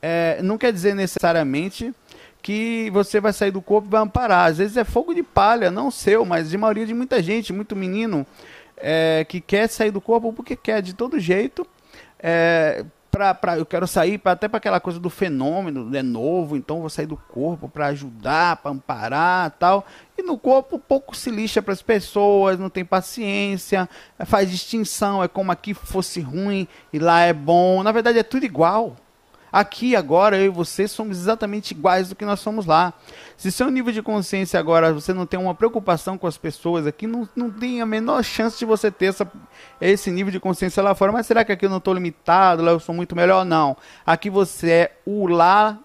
é, 0.00 0.40
não 0.42 0.56
quer 0.56 0.72
dizer 0.72 0.94
necessariamente 0.94 1.92
que 2.40 2.90
você 2.90 3.20
vai 3.20 3.32
sair 3.32 3.50
do 3.50 3.62
corpo 3.62 3.88
e 3.88 3.90
vai 3.90 4.00
amparar. 4.00 4.50
Às 4.50 4.58
vezes 4.58 4.76
é 4.76 4.84
fogo 4.84 5.14
de 5.14 5.22
palha, 5.22 5.70
não 5.70 5.90
seu, 5.90 6.24
mas 6.24 6.50
de 6.50 6.58
maioria 6.58 6.86
de 6.86 6.94
muita 6.94 7.22
gente, 7.22 7.52
muito 7.52 7.74
menino, 7.74 8.26
é, 8.76 9.24
que 9.28 9.40
quer 9.40 9.68
sair 9.68 9.90
do 9.90 10.00
corpo 10.00 10.32
porque 10.32 10.56
quer 10.56 10.82
de 10.82 10.92
todo 10.92 11.18
jeito. 11.18 11.66
É, 12.18 12.84
pra, 13.12 13.34
pra, 13.34 13.58
eu 13.58 13.66
quero 13.66 13.86
sair 13.86 14.16
pra, 14.16 14.32
até 14.32 14.48
para 14.48 14.56
aquela 14.56 14.80
coisa 14.80 14.98
do 14.98 15.10
fenômeno, 15.10 15.94
é 15.94 16.02
novo, 16.02 16.56
então 16.56 16.80
vou 16.80 16.88
sair 16.88 17.04
do 17.04 17.16
corpo 17.16 17.68
para 17.68 17.88
ajudar, 17.88 18.56
para 18.56 18.72
amparar 18.72 19.50
tal. 19.58 19.86
E 20.16 20.22
no 20.22 20.38
corpo 20.38 20.78
pouco 20.78 21.14
se 21.14 21.30
lixa 21.30 21.60
para 21.60 21.74
as 21.74 21.82
pessoas, 21.82 22.58
não 22.58 22.70
tem 22.70 22.84
paciência, 22.84 23.88
faz 24.24 24.50
distinção, 24.50 25.22
é 25.22 25.28
como 25.28 25.52
aqui 25.52 25.74
fosse 25.74 26.20
ruim 26.20 26.66
e 26.90 26.98
lá 26.98 27.20
é 27.20 27.34
bom. 27.34 27.82
Na 27.82 27.92
verdade 27.92 28.18
é 28.18 28.22
tudo 28.22 28.46
igual. 28.46 28.96
Aqui, 29.52 29.94
agora, 29.94 30.38
eu 30.38 30.46
e 30.46 30.48
você 30.48 30.88
somos 30.88 31.18
exatamente 31.18 31.72
iguais 31.72 32.08
do 32.08 32.16
que 32.16 32.24
nós 32.24 32.40
somos 32.40 32.64
lá. 32.64 32.94
Se 33.36 33.52
seu 33.52 33.70
nível 33.70 33.92
de 33.92 34.00
consciência 34.00 34.58
agora, 34.58 34.94
você 34.94 35.12
não 35.12 35.26
tem 35.26 35.38
uma 35.38 35.54
preocupação 35.54 36.16
com 36.16 36.26
as 36.26 36.38
pessoas 36.38 36.86
aqui, 36.86 37.06
não, 37.06 37.28
não 37.36 37.50
tem 37.50 37.82
a 37.82 37.86
menor 37.86 38.22
chance 38.24 38.58
de 38.58 38.64
você 38.64 38.90
ter 38.90 39.06
essa, 39.06 39.30
esse 39.78 40.10
nível 40.10 40.32
de 40.32 40.40
consciência 40.40 40.82
lá 40.82 40.94
fora. 40.94 41.12
Mas 41.12 41.26
será 41.26 41.44
que 41.44 41.52
aqui 41.52 41.66
eu 41.66 41.70
não 41.70 41.76
estou 41.76 41.92
limitado, 41.92 42.62
lá 42.62 42.72
eu 42.72 42.80
sou 42.80 42.94
muito 42.94 43.14
melhor? 43.14 43.44
Não. 43.44 43.76
Aqui 44.06 44.30
você 44.30 44.70
é 44.70 45.00
o 45.04 45.26
lá 45.26 45.78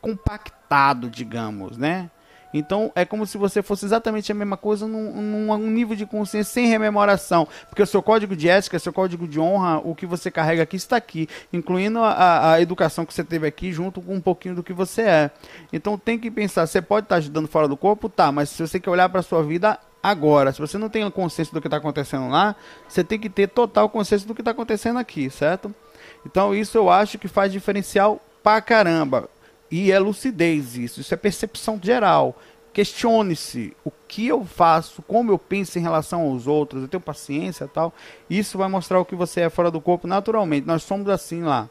compactado, 0.00 1.10
digamos, 1.10 1.76
né? 1.76 2.10
Então 2.54 2.92
é 2.94 3.04
como 3.04 3.26
se 3.26 3.36
você 3.36 3.60
fosse 3.64 3.84
exatamente 3.84 4.30
a 4.30 4.34
mesma 4.34 4.56
coisa 4.56 4.86
num, 4.86 5.20
num, 5.20 5.58
nível 5.58 5.96
de 5.96 6.06
consciência 6.06 6.52
sem 6.52 6.66
rememoração. 6.66 7.48
Porque 7.68 7.82
o 7.82 7.86
seu 7.86 8.00
código 8.00 8.36
de 8.36 8.48
ética, 8.48 8.78
seu 8.78 8.92
código 8.92 9.26
de 9.26 9.40
honra, 9.40 9.80
o 9.84 9.92
que 9.92 10.06
você 10.06 10.30
carrega 10.30 10.62
aqui 10.62 10.76
está 10.76 10.96
aqui, 10.96 11.28
incluindo 11.52 11.98
a, 11.98 12.52
a 12.52 12.60
educação 12.60 13.04
que 13.04 13.12
você 13.12 13.24
teve 13.24 13.44
aqui, 13.44 13.72
junto 13.72 14.00
com 14.00 14.14
um 14.14 14.20
pouquinho 14.20 14.54
do 14.54 14.62
que 14.62 14.72
você 14.72 15.02
é. 15.02 15.30
Então 15.72 15.98
tem 15.98 16.16
que 16.16 16.30
pensar, 16.30 16.64
você 16.64 16.80
pode 16.80 17.06
estar 17.06 17.16
ajudando 17.16 17.48
fora 17.48 17.66
do 17.66 17.76
corpo? 17.76 18.08
Tá, 18.08 18.30
mas 18.30 18.50
se 18.50 18.64
você 18.64 18.78
quer 18.78 18.90
olhar 18.90 19.08
para 19.08 19.18
a 19.18 19.24
sua 19.24 19.42
vida 19.42 19.76
agora, 20.00 20.52
se 20.52 20.60
você 20.60 20.78
não 20.78 20.88
tem 20.88 21.10
consciência 21.10 21.52
do 21.52 21.60
que 21.60 21.66
está 21.66 21.78
acontecendo 21.78 22.28
lá, 22.28 22.54
você 22.88 23.02
tem 23.02 23.18
que 23.18 23.28
ter 23.28 23.48
total 23.48 23.88
consciência 23.88 24.28
do 24.28 24.34
que 24.34 24.42
está 24.42 24.52
acontecendo 24.52 25.00
aqui, 25.00 25.28
certo? 25.28 25.74
Então 26.24 26.54
isso 26.54 26.78
eu 26.78 26.88
acho 26.88 27.18
que 27.18 27.26
faz 27.26 27.50
diferencial 27.50 28.20
pra 28.44 28.60
caramba. 28.60 29.28
E 29.76 29.90
é 29.90 29.98
lucidez 29.98 30.76
isso, 30.76 31.00
isso 31.00 31.12
é 31.12 31.16
percepção 31.16 31.80
geral. 31.82 32.38
Questione-se 32.72 33.76
o 33.84 33.90
que 34.06 34.24
eu 34.24 34.44
faço, 34.44 35.02
como 35.02 35.32
eu 35.32 35.38
penso 35.38 35.76
em 35.76 35.82
relação 35.82 36.20
aos 36.20 36.46
outros, 36.46 36.82
eu 36.82 36.88
tenho 36.88 37.00
paciência 37.00 37.66
tal. 37.66 37.92
Isso 38.30 38.56
vai 38.56 38.68
mostrar 38.68 39.00
o 39.00 39.04
que 39.04 39.16
você 39.16 39.40
é 39.40 39.50
fora 39.50 39.72
do 39.72 39.80
corpo 39.80 40.06
naturalmente. 40.06 40.64
Nós 40.64 40.84
somos 40.84 41.08
assim 41.08 41.42
lá, 41.42 41.68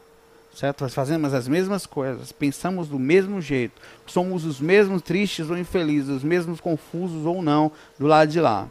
certo? 0.54 0.82
Nós 0.82 0.92
fazemos 0.92 1.32
as 1.32 1.48
mesmas 1.48 1.86
coisas, 1.86 2.30
pensamos 2.30 2.88
do 2.88 2.98
mesmo 2.98 3.40
jeito, 3.40 3.80
somos 4.04 4.44
os 4.44 4.60
mesmos 4.60 5.00
tristes 5.00 5.48
ou 5.48 5.56
infelizes, 5.56 6.10
os 6.10 6.22
mesmos 6.22 6.60
confusos 6.60 7.24
ou 7.24 7.40
não 7.40 7.72
do 7.98 8.06
lado 8.06 8.30
de 8.30 8.38
lá. 8.38 8.68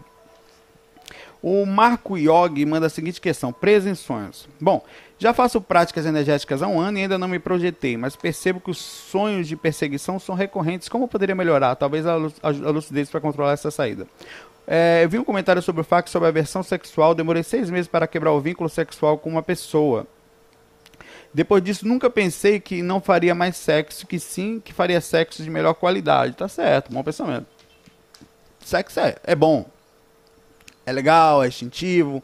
O 1.44 1.66
Marco 1.66 2.18
Yogi 2.18 2.66
manda 2.66 2.88
a 2.88 2.90
seguinte 2.90 3.20
questão: 3.20 3.52
preso 3.52 3.90
em 3.90 3.96
sonhos. 3.96 4.48
Bom, 4.62 4.82
já 5.20 5.34
faço 5.34 5.60
práticas 5.60 6.06
energéticas 6.06 6.64
há 6.64 6.68
um 6.68 6.80
ano 6.80 6.98
e 6.98 7.02
ainda 7.02 7.18
não 7.18 7.28
me 7.28 7.38
projetei, 7.38 7.98
mas 7.98 8.16
percebo 8.16 8.62
que 8.62 8.72
os 8.72 8.78
sonhos 8.78 9.46
de 9.46 9.58
perseguição 9.58 10.18
são 10.18 10.36
recorrentes. 10.36 10.88
Como 10.88 11.06
poderia 11.06 11.36
melhorar? 11.36 11.76
Talvez 11.76 12.08
a, 12.08 12.14
a 12.14 12.50
lucidez 12.50 13.10
para 13.10 13.20
controlar 13.20 13.52
essa 13.52 13.70
saída. 13.70 14.08
É, 14.66 15.02
eu 15.04 15.10
vi 15.10 15.20
um 15.20 15.24
comentário 15.26 15.62
sobre 15.62 15.82
o 15.82 15.84
fato 15.84 16.10
sobre 16.10 16.30
a 16.30 16.32
versão 16.32 16.64
sexual. 16.64 17.14
Demorei 17.14 17.44
seis 17.44 17.70
meses 17.70 17.90
para 17.90 18.08
quebrar 18.08 18.32
o 18.32 18.40
vínculo 18.40 18.70
sexual 18.70 19.18
com 19.18 19.30
uma 19.30 19.44
pessoa. 19.44 20.08
Depois 21.34 21.62
disso, 21.62 21.86
nunca 21.86 22.10
pensei 22.10 22.62
que 22.62 22.82
não 22.82 23.02
faria 23.02 23.36
mais 23.36 23.58
sexo, 23.58 24.08
que 24.08 24.18
sim, 24.18 24.62
que 24.64 24.72
faria 24.72 25.02
sexo 25.02 25.44
de 25.44 25.50
melhor 25.50 25.74
qualidade. 25.74 26.38
Tá 26.38 26.48
certo, 26.48 26.94
bom 26.94 27.04
pensamento. 27.04 27.48
Sexo 28.62 29.02
é, 29.02 29.18
é 29.26 29.36
bom. 29.36 29.73
É 30.86 30.92
legal, 30.92 31.44
é 31.44 31.48
instintivo, 31.48 32.22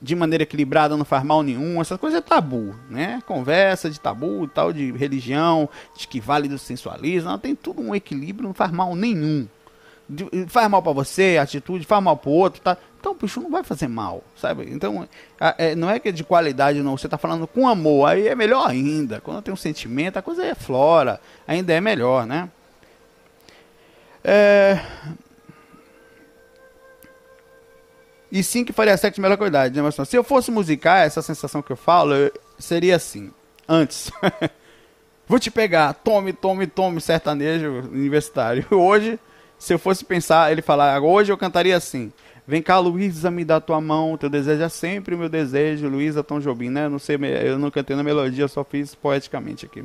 de 0.00 0.14
maneira 0.16 0.42
equilibrada, 0.42 0.96
não 0.96 1.04
faz 1.04 1.24
mal 1.24 1.42
nenhum. 1.42 1.80
Essas 1.80 1.98
coisas 1.98 2.18
é 2.18 2.22
tabu, 2.22 2.74
né? 2.90 3.22
Conversa 3.26 3.88
de 3.88 3.98
tabu, 4.00 4.46
tal, 4.48 4.72
de 4.72 4.90
religião, 4.92 5.68
de 5.96 6.06
que 6.08 6.20
vale 6.20 6.48
do 6.48 6.58
sensualismo. 6.58 7.30
Não, 7.30 7.38
tem 7.38 7.54
tudo 7.54 7.80
um 7.80 7.94
equilíbrio, 7.94 8.48
não 8.48 8.54
faz 8.54 8.70
mal 8.72 8.94
nenhum. 8.94 9.46
De- 10.08 10.28
faz 10.48 10.68
mal 10.68 10.82
pra 10.82 10.92
você, 10.92 11.38
atitude, 11.40 11.86
faz 11.86 12.02
mal 12.02 12.16
pro 12.16 12.30
outro, 12.30 12.60
tá? 12.60 12.76
Então, 13.00 13.14
bicho, 13.14 13.40
não 13.40 13.50
vai 13.50 13.62
fazer 13.64 13.88
mal, 13.88 14.22
sabe? 14.36 14.68
Então, 14.70 15.08
a- 15.40 15.54
é, 15.56 15.74
não 15.74 15.88
é 15.88 15.98
que 15.98 16.08
é 16.08 16.12
de 16.12 16.22
qualidade, 16.24 16.82
não. 16.82 16.96
Você 16.98 17.08
tá 17.08 17.16
falando 17.16 17.46
com 17.46 17.66
amor, 17.68 18.06
aí 18.10 18.28
é 18.28 18.34
melhor 18.34 18.68
ainda. 18.68 19.20
Quando 19.20 19.40
tem 19.42 19.54
um 19.54 19.56
sentimento, 19.56 20.18
a 20.18 20.22
coisa 20.22 20.44
é 20.44 20.54
flora, 20.54 21.20
ainda 21.46 21.72
é 21.72 21.80
melhor, 21.80 22.26
né? 22.26 22.50
É... 24.24 24.78
E 28.32 28.42
sim 28.42 28.64
que 28.64 28.72
faria 28.72 28.96
sexo 28.96 29.16
de 29.16 29.20
melhor 29.20 29.36
qualidade, 29.36 29.76
né? 29.76 29.82
Mas, 29.82 30.08
se 30.08 30.16
eu 30.16 30.24
fosse 30.24 30.50
musicar, 30.50 31.06
essa 31.06 31.20
sensação 31.20 31.60
que 31.60 31.70
eu 31.70 31.76
falo, 31.76 32.14
eu- 32.14 32.32
seria 32.58 32.96
assim. 32.96 33.30
Antes. 33.68 34.10
Vou 35.28 35.38
te 35.38 35.50
pegar, 35.50 35.92
tome, 35.92 36.32
tome, 36.32 36.66
tome, 36.66 36.98
sertanejo 36.98 37.90
universitário. 37.92 38.66
Hoje, 38.72 39.18
se 39.58 39.74
eu 39.74 39.78
fosse 39.78 40.02
pensar, 40.02 40.50
ele 40.50 40.62
falar, 40.62 41.00
hoje 41.02 41.30
eu 41.30 41.36
cantaria 41.36 41.76
assim. 41.76 42.10
Vem 42.46 42.60
cá, 42.60 42.78
Luísa, 42.78 43.30
me 43.30 43.44
dá 43.44 43.60
tua 43.60 43.80
mão, 43.80 44.16
teu 44.16 44.28
desejo 44.28 44.62
é 44.62 44.68
sempre 44.68 45.14
o 45.14 45.18
meu 45.18 45.28
desejo, 45.28 45.88
Luísa 45.88 46.24
Tom 46.24 46.40
Jobim, 46.40 46.70
né? 46.70 46.86
Eu 46.86 46.90
não 46.90 46.98
sei, 46.98 47.16
eu 47.44 47.56
não 47.58 47.70
cantei 47.70 47.94
na 47.94 48.02
melodia, 48.02 48.44
eu 48.44 48.48
só 48.48 48.64
fiz 48.64 48.94
poeticamente 48.94 49.64
aqui. 49.66 49.84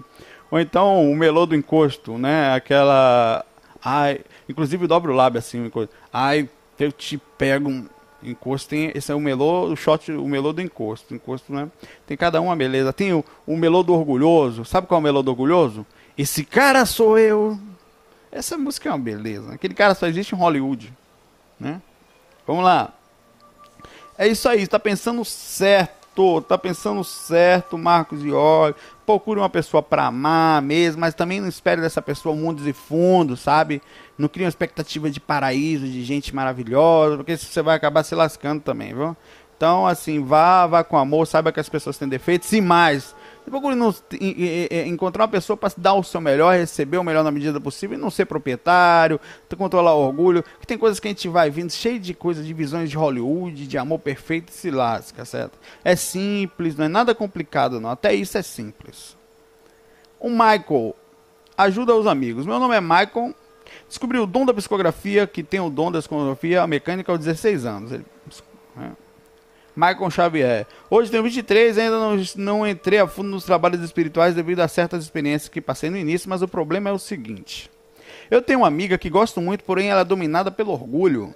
Ou 0.49 0.59
então 0.59 1.11
o 1.11 1.15
melô 1.15 1.45
do 1.45 1.55
encosto, 1.55 2.17
né? 2.17 2.53
Aquela. 2.55 3.45
Ai, 3.83 4.21
inclusive 4.49 4.87
dobro 4.87 5.13
o 5.13 5.15
lábio 5.15 5.37
assim. 5.37 5.71
Ai, 6.11 6.49
eu 6.79 6.91
te 6.91 7.17
pego 7.37 7.85
encosto. 8.21 8.69
Tem, 8.69 8.91
esse 8.93 9.11
é 9.11 9.15
o 9.15 9.19
melô, 9.19 9.71
o 9.71 9.75
shot, 9.75 10.11
o 10.11 10.27
melô 10.27 10.53
do 10.53 10.61
encosto. 10.61 11.13
Encosto, 11.13 11.53
né? 11.53 11.69
Tem 12.05 12.15
cada 12.15 12.39
uma 12.41 12.55
beleza. 12.55 12.93
Tem 12.93 13.13
o, 13.13 13.23
o 13.45 13.57
melô 13.57 13.83
do 13.83 13.93
orgulhoso. 13.93 14.65
Sabe 14.65 14.87
qual 14.87 14.99
é 14.99 15.01
o 15.01 15.03
melô 15.03 15.21
do 15.21 15.31
orgulhoso? 15.31 15.85
Esse 16.17 16.43
cara 16.43 16.85
sou 16.85 17.17
eu. 17.17 17.59
Essa 18.31 18.57
música 18.57 18.89
é 18.89 18.91
uma 18.91 18.99
beleza. 18.99 19.53
Aquele 19.53 19.73
cara 19.73 19.95
só 19.95 20.07
existe 20.07 20.35
em 20.35 20.37
Hollywood, 20.37 20.93
né? 21.59 21.81
Vamos 22.45 22.63
lá. 22.63 22.93
É 24.17 24.27
isso 24.27 24.49
aí, 24.49 24.65
tá 24.67 24.79
pensando 24.79 25.23
certo, 25.23 25.96
tá 26.47 26.57
pensando 26.57 27.03
certo, 27.03 27.77
Marcos 27.77 28.23
e 28.23 28.31
Olho. 28.31 28.75
Procure 29.05 29.39
uma 29.39 29.49
pessoa 29.49 29.81
pra 29.81 30.07
amar 30.07 30.61
mesmo, 30.61 31.01
mas 31.01 31.13
também 31.13 31.39
não 31.39 31.47
espere 31.47 31.79
dessa 31.81 32.01
pessoa 32.01 32.35
mundos 32.35 32.65
e 32.67 32.73
fundos, 32.73 33.39
sabe? 33.39 33.81
Não 34.17 34.27
crie 34.27 34.43
uma 34.43 34.49
expectativa 34.49 35.09
de 35.09 35.19
paraíso, 35.19 35.85
de 35.85 36.03
gente 36.03 36.35
maravilhosa, 36.35 37.17
porque 37.17 37.37
você 37.37 37.61
vai 37.61 37.75
acabar 37.75 38.03
se 38.03 38.15
lascando 38.15 38.61
também, 38.61 38.93
viu? 38.93 39.15
Então, 39.55 39.87
assim, 39.87 40.23
vá, 40.23 40.67
vá 40.67 40.83
com 40.83 40.97
amor, 40.97 41.25
saiba 41.25 41.51
que 41.51 41.59
as 41.59 41.69
pessoas 41.69 41.97
têm 41.97 42.07
defeitos 42.07 42.51
e 42.53 42.61
mais. 42.61 43.15
Procure 43.49 43.75
não- 43.75 43.95
encontrar 44.85 45.23
uma 45.23 45.29
pessoa 45.29 45.55
para 45.55 45.71
dar 45.77 45.93
o 45.93 46.03
seu 46.03 46.19
melhor, 46.19 46.53
receber 46.55 46.97
o 46.97 47.03
melhor 47.03 47.23
na 47.23 47.31
medida 47.31 47.59
possível 47.61 47.97
e 47.97 48.01
não 48.01 48.11
ser 48.11 48.25
proprietário, 48.25 49.19
controlar 49.57 49.95
o 49.95 50.05
orgulho. 50.05 50.43
Que 50.59 50.67
tem 50.67 50.77
coisas 50.77 50.99
que 50.99 51.07
a 51.07 51.11
gente 51.11 51.27
vai 51.29 51.49
vindo 51.49 51.71
cheio 51.71 51.99
de 51.99 52.13
coisas, 52.13 52.45
de 52.45 52.53
visões 52.53 52.89
de 52.89 52.97
Hollywood, 52.97 53.65
de 53.65 53.77
amor 53.77 53.99
perfeito 53.99 54.49
e 54.49 54.53
se 54.53 54.69
lasca, 54.69 55.23
certo? 55.25 55.57
É 55.83 55.95
simples, 55.95 56.75
não 56.75 56.85
é 56.85 56.87
nada 56.89 57.15
complicado, 57.15 57.79
não. 57.79 57.89
Até 57.89 58.13
isso 58.13 58.37
é 58.37 58.41
simples. 58.41 59.15
O 60.19 60.29
Michael 60.29 60.95
ajuda 61.57 61.95
os 61.95 62.05
amigos. 62.05 62.45
Meu 62.45 62.59
nome 62.59 62.75
é 62.75 62.81
Michael. 62.81 63.33
Descobri 63.87 64.17
o 64.17 64.25
dom 64.25 64.45
da 64.45 64.53
psicografia, 64.53 65.25
que 65.25 65.41
tem 65.43 65.59
o 65.59 65.69
dom 65.69 65.91
da 65.91 65.99
psicografia 65.99 66.65
mecânica 66.67 67.11
aos 67.11 67.19
16 67.19 67.65
anos. 67.65 67.91
Ele- 67.91 68.05
né? 68.75 68.91
Michael 69.77 70.09
Xavier. 70.09 70.67
Hoje 70.89 71.11
tenho 71.11 71.21
23 71.21 71.77
e 71.77 71.81
ainda 71.81 71.99
não, 71.99 72.17
não 72.35 72.67
entrei 72.67 72.97
a 72.97 73.07
fundo 73.07 73.29
nos 73.29 73.43
trabalhos 73.43 73.79
espirituais 73.83 74.33
devido 74.33 74.61
a 74.61 74.67
certas 74.67 75.03
experiências 75.03 75.49
que 75.49 75.61
passei 75.61 75.91
no 75.91 75.97
início, 75.97 76.27
mas 76.27 76.41
o 76.41 76.47
problema 76.47 76.89
é 76.89 76.93
o 76.93 76.97
seguinte. 76.97 77.69
Eu 78.31 78.41
tenho 78.41 78.61
uma 78.61 78.67
amiga 78.67 78.97
que 78.97 79.07
gosto 79.07 79.39
muito, 79.39 79.63
porém 79.63 79.91
ela 79.91 80.01
é 80.01 80.03
dominada 80.03 80.49
pelo 80.49 80.71
orgulho, 80.71 81.31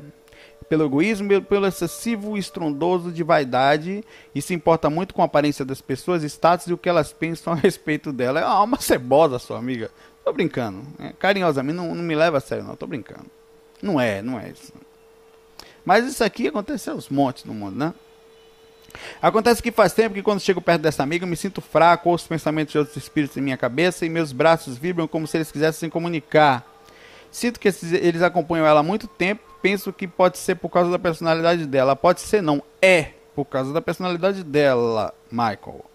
pelo 0.67 0.85
egoísmo 0.85 1.31
e 1.31 1.39
pelo 1.39 1.67
excessivo 1.67 2.35
estrondoso 2.35 3.11
de 3.11 3.21
vaidade 3.21 4.03
e 4.33 4.41
se 4.41 4.55
importa 4.55 4.89
muito 4.89 5.13
com 5.13 5.21
a 5.21 5.25
aparência 5.25 5.63
das 5.63 5.79
pessoas, 5.79 6.23
status 6.23 6.65
e 6.65 6.73
o 6.73 6.79
que 6.79 6.89
elas 6.89 7.13
pensam 7.13 7.53
a 7.53 7.55
respeito 7.55 8.11
dela. 8.11 8.39
É 8.39 8.43
uma 8.43 8.55
alma 8.55 8.81
cebosa, 8.81 9.37
sua 9.37 9.59
amiga. 9.59 9.91
Tô 10.25 10.33
brincando. 10.33 10.81
né? 10.97 11.13
Carinhosamente, 11.19 11.77
não, 11.77 11.93
não 11.93 12.03
me 12.03 12.15
leva 12.15 12.39
a 12.39 12.41
sério, 12.41 12.63
não. 12.63 12.75
Tô 12.75 12.87
brincando. 12.87 13.27
Não 13.83 14.01
é, 14.01 14.23
não 14.23 14.39
é 14.39 14.49
isso. 14.49 14.73
Mas 15.85 16.07
isso 16.07 16.23
aqui 16.23 16.47
acontece 16.47 16.89
aos 16.89 17.07
montes 17.07 17.43
no 17.43 17.53
mundo, 17.53 17.77
né? 17.77 17.93
Acontece 19.21 19.61
que 19.61 19.71
faz 19.71 19.93
tempo 19.93 20.15
que 20.15 20.21
quando 20.23 20.39
chego 20.39 20.61
perto 20.61 20.81
dessa 20.81 21.03
amiga, 21.03 21.25
me 21.25 21.35
sinto 21.35 21.61
fraco, 21.61 22.09
ouço 22.09 22.23
os 22.23 22.27
pensamentos 22.27 22.71
de 22.71 22.77
outros 22.77 22.97
espíritos 22.97 23.37
em 23.37 23.41
minha 23.41 23.57
cabeça 23.57 24.05
e 24.05 24.09
meus 24.09 24.31
braços 24.31 24.77
vibram 24.77 25.07
como 25.07 25.27
se 25.27 25.37
eles 25.37 25.51
quisessem 25.51 25.87
se 25.87 25.91
comunicar. 25.91 26.65
Sinto 27.31 27.59
que 27.59 27.67
esses- 27.67 27.93
eles 27.93 28.21
acompanham 28.21 28.65
ela 28.65 28.81
há 28.81 28.83
muito 28.83 29.07
tempo, 29.07 29.41
penso 29.61 29.93
que 29.93 30.07
pode 30.07 30.37
ser 30.37 30.55
por 30.55 30.69
causa 30.69 30.91
da 30.91 30.99
personalidade 30.99 31.65
dela. 31.65 31.95
Pode 31.95 32.21
ser 32.21 32.41
não, 32.41 32.61
é 32.81 33.11
por 33.35 33.45
causa 33.45 33.71
da 33.71 33.81
personalidade 33.81 34.43
dela, 34.43 35.13
Michael. 35.31 35.85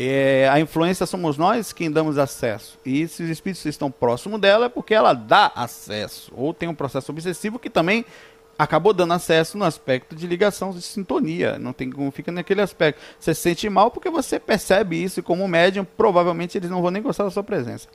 É, 0.00 0.48
a 0.52 0.60
influência 0.60 1.04
somos 1.06 1.36
nós 1.36 1.72
quem 1.72 1.90
damos 1.90 2.18
acesso. 2.18 2.78
E 2.86 3.08
se 3.08 3.22
os 3.24 3.28
espíritos 3.28 3.64
estão 3.66 3.90
próximos 3.90 4.40
dela 4.40 4.66
é 4.66 4.68
porque 4.68 4.94
ela 4.94 5.12
dá 5.12 5.50
acesso. 5.56 6.32
Ou 6.36 6.54
tem 6.54 6.68
um 6.68 6.74
processo 6.74 7.10
obsessivo 7.10 7.58
que 7.58 7.68
também 7.68 8.04
acabou 8.58 8.92
dando 8.92 9.14
acesso 9.14 9.56
no 9.56 9.64
aspecto 9.64 10.16
de 10.16 10.26
ligação 10.26 10.72
de 10.72 10.82
sintonia. 10.82 11.58
Não 11.58 11.72
tem 11.72 11.88
como 11.88 12.10
fica 12.10 12.32
naquele 12.32 12.60
aspecto. 12.60 13.00
Você 13.18 13.32
se 13.32 13.40
sente 13.40 13.70
mal 13.70 13.90
porque 13.90 14.10
você 14.10 14.40
percebe 14.40 15.02
isso 15.02 15.20
e 15.20 15.22
como 15.22 15.46
médium, 15.46 15.86
provavelmente 15.96 16.58
eles 16.58 16.68
não 16.68 16.82
vão 16.82 16.90
nem 16.90 17.00
gostar 17.00 17.24
da 17.24 17.30
sua 17.30 17.44
presença. 17.44 17.88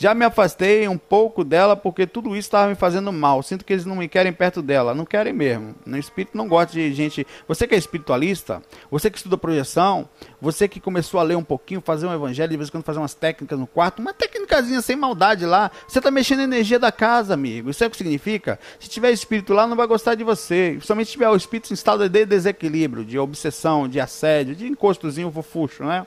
Já 0.00 0.14
me 0.14 0.24
afastei 0.24 0.88
um 0.88 0.96
pouco 0.96 1.44
dela 1.44 1.76
porque 1.76 2.06
tudo 2.06 2.30
isso 2.30 2.46
estava 2.46 2.70
me 2.70 2.74
fazendo 2.74 3.12
mal. 3.12 3.42
Sinto 3.42 3.66
que 3.66 3.74
eles 3.74 3.84
não 3.84 3.96
me 3.96 4.08
querem 4.08 4.32
perto 4.32 4.62
dela. 4.62 4.94
Não 4.94 5.04
querem 5.04 5.30
mesmo. 5.30 5.74
O 5.86 5.94
espírito 5.94 6.38
não 6.38 6.48
gosta 6.48 6.72
de 6.72 6.90
gente. 6.94 7.26
Você 7.46 7.68
que 7.68 7.74
é 7.74 7.78
espiritualista, 7.78 8.62
você 8.90 9.10
que 9.10 9.18
estuda 9.18 9.36
projeção, 9.36 10.08
você 10.40 10.66
que 10.66 10.80
começou 10.80 11.20
a 11.20 11.22
ler 11.22 11.36
um 11.36 11.44
pouquinho, 11.44 11.82
fazer 11.82 12.06
um 12.06 12.14
evangelho, 12.14 12.48
de 12.48 12.56
vez 12.56 12.70
em 12.70 12.72
quando 12.72 12.84
fazer 12.84 12.98
umas 12.98 13.12
técnicas 13.12 13.58
no 13.58 13.66
quarto, 13.66 13.98
uma 14.00 14.14
técnicazinha 14.14 14.80
sem 14.80 14.96
maldade 14.96 15.44
lá. 15.44 15.70
Você 15.86 15.98
está 15.98 16.10
mexendo 16.10 16.38
na 16.38 16.44
energia 16.44 16.78
da 16.78 16.90
casa, 16.90 17.34
amigo. 17.34 17.68
Isso 17.68 17.84
é 17.84 17.86
o 17.86 17.90
que 17.90 17.98
significa? 17.98 18.58
Se 18.78 18.88
tiver 18.88 19.10
espírito 19.10 19.52
lá, 19.52 19.66
não 19.66 19.76
vai 19.76 19.86
gostar 19.86 20.14
de 20.14 20.24
você. 20.24 20.78
Somente 20.80 21.08
se 21.08 21.12
tiver 21.12 21.28
o 21.28 21.36
espírito 21.36 21.72
em 21.72 21.74
estado 21.74 22.08
de 22.08 22.24
desequilíbrio, 22.24 23.04
de 23.04 23.18
obsessão, 23.18 23.86
de 23.86 24.00
assédio, 24.00 24.56
de 24.56 24.66
encostozinho 24.66 25.30
fofucho, 25.30 25.84
né? 25.84 26.06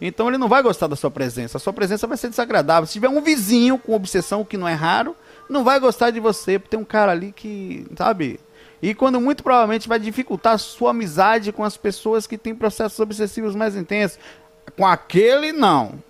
Então 0.00 0.28
ele 0.28 0.38
não 0.38 0.48
vai 0.48 0.62
gostar 0.62 0.86
da 0.86 0.96
sua 0.96 1.10
presença. 1.10 1.58
A 1.58 1.60
sua 1.60 1.72
presença 1.72 2.06
vai 2.06 2.16
ser 2.16 2.28
desagradável. 2.28 2.86
Se 2.86 2.94
tiver 2.94 3.08
um 3.08 3.20
vizinho 3.20 3.78
com 3.78 3.94
obsessão, 3.94 4.44
que 4.44 4.56
não 4.56 4.66
é 4.66 4.74
raro, 4.74 5.16
não 5.48 5.64
vai 5.64 5.78
gostar 5.78 6.10
de 6.10 6.20
você. 6.20 6.58
Tem 6.58 6.78
um 6.78 6.84
cara 6.84 7.12
ali 7.12 7.32
que, 7.32 7.86
sabe? 7.96 8.40
E 8.82 8.94
quando 8.94 9.20
muito 9.20 9.44
provavelmente 9.44 9.88
vai 9.88 10.00
dificultar 10.00 10.54
a 10.54 10.58
sua 10.58 10.90
amizade 10.90 11.52
com 11.52 11.62
as 11.62 11.76
pessoas 11.76 12.26
que 12.26 12.36
têm 12.36 12.54
processos 12.54 12.98
obsessivos 12.98 13.54
mais 13.54 13.76
intensos. 13.76 14.18
Com 14.76 14.84
aquele, 14.84 15.52
não. 15.52 16.02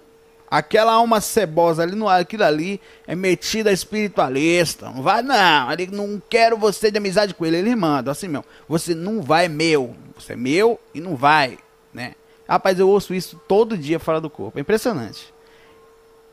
Aquela 0.51 0.93
alma 0.93 1.21
cebosa 1.21 1.83
ali, 1.83 1.95
no, 1.95 2.09
aquilo 2.09 2.45
ali 2.45 2.81
é 3.07 3.15
metida 3.15 3.73
espiritualista. 3.73 4.91
Não 4.91 5.03
vai, 5.03 5.23
não. 5.23 5.73
Ele 5.73 5.89
não 5.91 6.23
quero 6.29 6.57
você 6.57 6.91
de 6.91 6.99
amizade 6.99 7.35
com 7.35 7.45
ele. 7.45 7.59
Ele 7.59 7.75
manda, 7.77 8.11
assim 8.11 8.29
mesmo. 8.29 8.45
Você 8.69 8.95
não 8.95 9.21
vai 9.23 9.49
meu. 9.49 9.95
Você 10.15 10.35
é 10.35 10.37
meu 10.37 10.79
e 10.95 11.01
não 11.01 11.17
vai, 11.17 11.59
né? 11.93 12.15
Rapaz, 12.53 12.79
eu 12.79 12.87
ouço 12.87 13.15
isso 13.15 13.41
todo 13.49 13.79
dia 13.79 13.99
fora 13.99 14.21
do 14.21 14.29
corpo. 14.29 14.59
É 14.59 14.61
impressionante. 14.61 15.33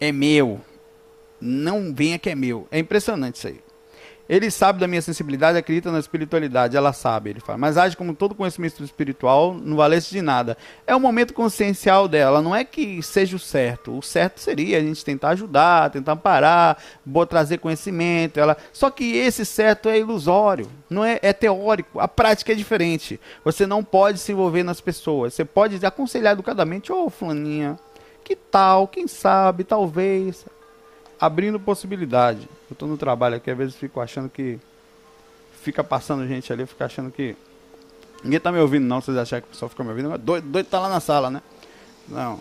É 0.01 0.11
meu. 0.11 0.59
Não 1.39 1.95
venha 1.95 2.19
que 2.19 2.29
é 2.29 2.35
meu. 2.35 2.67
É 2.69 2.77
impressionante 2.77 3.35
isso 3.37 3.47
aí. 3.47 3.61
Ele 4.29 4.51
sabe 4.51 4.79
da 4.79 4.87
minha 4.87 5.01
sensibilidade, 5.01 5.57
acredita 5.57 5.91
na 5.91 5.97
espiritualidade, 5.97 6.77
ela 6.77 6.93
sabe, 6.93 7.31
ele 7.31 7.39
fala. 7.39 7.57
Mas 7.57 7.79
age 7.79 7.97
como 7.97 8.13
todo 8.13 8.35
conhecimento 8.35 8.83
espiritual, 8.83 9.55
não 9.55 9.75
valesse 9.75 10.11
de 10.11 10.21
nada. 10.21 10.55
É 10.85 10.95
o 10.95 10.99
momento 10.99 11.33
consciencial 11.33 12.07
dela, 12.07 12.39
não 12.39 12.55
é 12.55 12.63
que 12.63 13.01
seja 13.01 13.35
o 13.35 13.39
certo. 13.39 13.97
O 13.97 14.03
certo 14.03 14.39
seria 14.39 14.77
a 14.77 14.81
gente 14.81 15.03
tentar 15.03 15.29
ajudar, 15.29 15.89
tentar 15.89 16.15
parar, 16.15 16.79
trazer 17.27 17.57
conhecimento. 17.57 18.39
Ela... 18.39 18.55
Só 18.71 18.91
que 18.91 19.17
esse 19.17 19.43
certo 19.43 19.89
é 19.89 19.97
ilusório, 19.97 20.69
não 20.87 21.03
é, 21.03 21.17
é 21.23 21.33
teórico. 21.33 21.99
A 21.99 22.07
prática 22.07 22.51
é 22.51 22.55
diferente. 22.55 23.19
Você 23.43 23.65
não 23.65 23.83
pode 23.83 24.19
se 24.19 24.31
envolver 24.31 24.61
nas 24.61 24.79
pessoas. 24.79 25.33
Você 25.33 25.43
pode 25.43 25.83
aconselhar 25.83 26.33
educadamente, 26.33 26.91
ô 26.91 27.05
oh, 27.05 27.09
fulaninha, 27.09 27.79
que 28.23 28.35
tal, 28.35 28.87
quem 28.87 29.07
sabe, 29.07 29.63
talvez 29.63 30.45
abrindo 31.19 31.59
possibilidade. 31.59 32.47
Eu 32.69 32.73
estou 32.73 32.87
no 32.87 32.97
trabalho 32.97 33.35
aqui, 33.35 33.51
às 33.51 33.57
vezes 33.57 33.75
fico 33.75 33.99
achando 33.99 34.29
que. 34.29 34.59
Fica 35.61 35.83
passando 35.83 36.25
gente 36.27 36.51
ali, 36.53 36.65
fica 36.65 36.85
achando 36.85 37.11
que. 37.11 37.35
Ninguém 38.23 38.39
tá 38.39 38.51
me 38.51 38.59
ouvindo, 38.59 38.85
não. 38.85 39.01
Vocês 39.01 39.17
acham 39.17 39.41
que 39.41 39.47
o 39.47 39.49
pessoal 39.49 39.69
fica 39.69 39.83
me 39.83 39.89
ouvindo? 39.89 40.09
Mas 40.09 40.21
doido, 40.21 40.47
doido 40.47 40.67
tá 40.67 40.79
lá 40.79 40.89
na 40.89 40.99
sala, 40.99 41.29
né? 41.29 41.41
Não. 42.07 42.39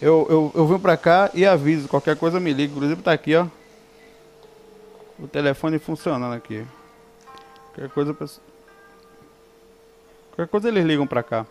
Eu, 0.00 0.26
eu, 0.28 0.52
eu 0.54 0.66
venho 0.66 0.80
pra 0.80 0.96
cá 0.96 1.30
e 1.32 1.46
aviso. 1.46 1.88
Qualquer 1.88 2.16
coisa 2.16 2.38
me 2.38 2.52
liga. 2.52 2.72
Inclusive 2.72 3.02
tá 3.02 3.12
aqui, 3.12 3.34
ó. 3.34 3.46
O 5.18 5.28
telefone 5.28 5.78
funcionando 5.78 6.34
aqui. 6.34 6.66
Qualquer 7.74 7.88
coisa. 7.90 8.14
Qualquer 10.30 10.50
coisa 10.50 10.68
eles 10.68 10.84
ligam 10.84 11.06
pra 11.06 11.22
cá. 11.22 11.46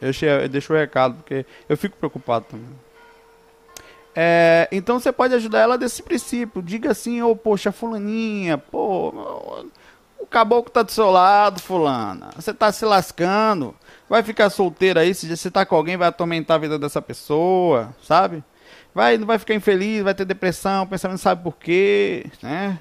Eu, 0.00 0.12
deixo 0.48 0.72
o 0.72 0.76
recado, 0.76 1.14
porque 1.16 1.46
eu 1.68 1.76
fico 1.76 1.96
preocupado 1.96 2.44
também. 2.50 2.68
É, 4.14 4.68
então 4.70 5.00
você 5.00 5.10
pode 5.10 5.34
ajudar 5.34 5.60
ela 5.60 5.78
desse 5.78 6.02
princípio. 6.02 6.62
Diga 6.62 6.92
assim, 6.92 7.20
ô, 7.22 7.30
oh, 7.30 7.36
poxa, 7.36 7.72
fulaninha, 7.72 8.58
pô, 8.58 9.08
o 10.18 10.26
caboclo 10.26 10.70
tá 10.70 10.82
do 10.82 10.92
seu 10.92 11.10
lado, 11.10 11.60
fulana. 11.60 12.30
Você 12.36 12.54
tá 12.54 12.72
se 12.72 12.84
lascando. 12.84 13.74
Vai 14.08 14.22
ficar 14.22 14.50
solteira 14.50 15.00
aí, 15.00 15.14
se 15.14 15.34
você 15.34 15.50
tá 15.50 15.66
com 15.66 15.76
alguém, 15.76 15.96
vai 15.96 16.08
atormentar 16.08 16.56
a 16.56 16.60
vida 16.60 16.78
dessa 16.78 17.02
pessoa, 17.02 17.94
sabe? 18.02 18.44
Vai, 18.94 19.18
não 19.18 19.26
vai 19.26 19.38
ficar 19.38 19.54
infeliz, 19.54 20.02
vai 20.02 20.14
ter 20.14 20.24
depressão, 20.24 20.86
pensamento 20.86 21.18
sabe 21.18 21.42
por 21.42 21.56
quê, 21.56 22.26
né? 22.42 22.78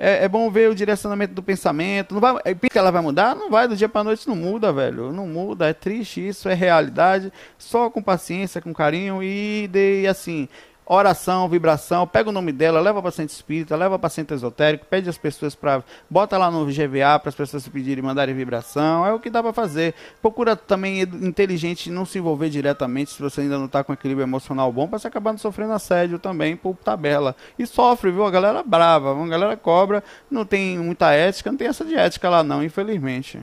É, 0.00 0.24
é, 0.24 0.28
bom 0.28 0.48
ver 0.48 0.70
o 0.70 0.74
direcionamento 0.76 1.34
do 1.34 1.42
pensamento. 1.42 2.14
Não 2.14 2.20
vai, 2.20 2.36
é, 2.44 2.54
que 2.54 2.78
ela 2.78 2.92
vai 2.92 3.02
mudar? 3.02 3.34
Não 3.34 3.50
vai, 3.50 3.66
do 3.66 3.76
dia 3.76 3.88
para 3.88 4.04
noite 4.04 4.28
não 4.28 4.36
muda, 4.36 4.72
velho. 4.72 5.12
Não 5.12 5.26
muda, 5.26 5.68
é 5.68 5.72
triste 5.72 6.28
isso, 6.28 6.48
é 6.48 6.54
realidade. 6.54 7.32
Só 7.58 7.90
com 7.90 8.00
paciência, 8.00 8.62
com 8.62 8.72
carinho 8.72 9.20
e, 9.20 9.66
de, 9.66 10.06
assim, 10.06 10.48
oração, 10.88 11.48
vibração, 11.48 12.06
pega 12.06 12.30
o 12.30 12.32
nome 12.32 12.50
dela, 12.50 12.80
leva 12.80 13.02
para 13.02 13.10
centro 13.10 13.34
espírita, 13.34 13.76
leva 13.76 13.98
para 13.98 14.08
centro 14.08 14.34
esotérico, 14.34 14.86
pede 14.86 15.08
as 15.08 15.18
pessoas 15.18 15.54
para 15.54 15.84
bota 16.08 16.38
lá 16.38 16.50
no 16.50 16.64
GVA 16.64 17.18
para 17.18 17.28
as 17.28 17.34
pessoas 17.34 17.62
se 17.62 17.70
pedirem, 17.70 18.02
mandarem 18.02 18.34
vibração, 18.34 19.04
é 19.04 19.12
o 19.12 19.20
que 19.20 19.28
dá 19.28 19.42
para 19.42 19.52
fazer. 19.52 19.94
Procura 20.22 20.56
também 20.56 21.00
inteligente 21.00 21.90
não 21.90 22.06
se 22.06 22.18
envolver 22.18 22.48
diretamente 22.48 23.10
se 23.10 23.20
você 23.20 23.42
ainda 23.42 23.58
não 23.58 23.66
está 23.66 23.84
com 23.84 23.92
equilíbrio 23.92 24.24
emocional 24.24 24.72
bom 24.72 24.88
para 24.88 24.98
você 24.98 25.08
acabar 25.08 25.32
não 25.32 25.38
sofrendo 25.38 25.74
assédio 25.74 26.18
também 26.18 26.56
por 26.56 26.74
tabela. 26.76 27.36
E 27.58 27.66
sofre, 27.66 28.10
viu? 28.10 28.24
A 28.24 28.30
galera 28.30 28.62
brava, 28.62 29.12
a 29.12 29.26
galera 29.26 29.56
cobra, 29.56 30.02
não 30.30 30.46
tem 30.46 30.78
muita 30.78 31.12
ética, 31.12 31.50
não 31.50 31.58
tem 31.58 31.68
essa 31.68 31.84
de 31.84 31.94
ética 31.94 32.30
lá 32.30 32.42
não, 32.42 32.64
infelizmente. 32.64 33.38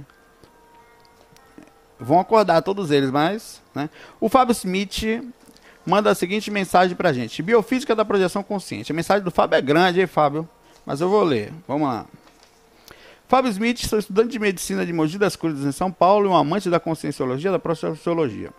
Vão 1.99 2.19
acordar 2.19 2.61
todos 2.61 2.91
eles, 2.91 3.11
mas, 3.11 3.61
né? 3.73 3.89
O 4.19 4.27
Fábio 4.27 4.51
Smith 4.51 5.23
manda 5.85 6.09
a 6.09 6.15
seguinte 6.15 6.49
mensagem 6.49 6.95
pra 6.95 7.13
gente: 7.13 7.41
Biofísica 7.41 7.95
da 7.95 8.03
projeção 8.03 8.43
consciente. 8.43 8.91
A 8.91 8.95
mensagem 8.95 9.23
do 9.23 9.31
Fábio 9.31 9.57
é 9.57 9.61
grande, 9.61 10.01
hein, 10.01 10.07
Fábio? 10.07 10.47
Mas 10.85 11.01
eu 11.01 11.09
vou 11.09 11.23
ler. 11.23 11.51
Vamos 11.67 11.87
lá. 11.87 12.05
Fábio 13.27 13.49
Smith, 13.49 13.79
sou 13.87 13.97
estudante 13.97 14.29
de 14.29 14.39
medicina 14.39 14.85
de 14.85 14.93
Mogi 14.93 15.17
das 15.17 15.35
Cruzes, 15.35 15.65
em 15.65 15.71
São 15.71 15.91
Paulo, 15.91 16.27
e 16.27 16.29
um 16.29 16.35
amante 16.35 16.69
da 16.69 16.79
conscienciologia 16.79 17.51
da 17.51 17.57
projeciologia. 17.57 18.51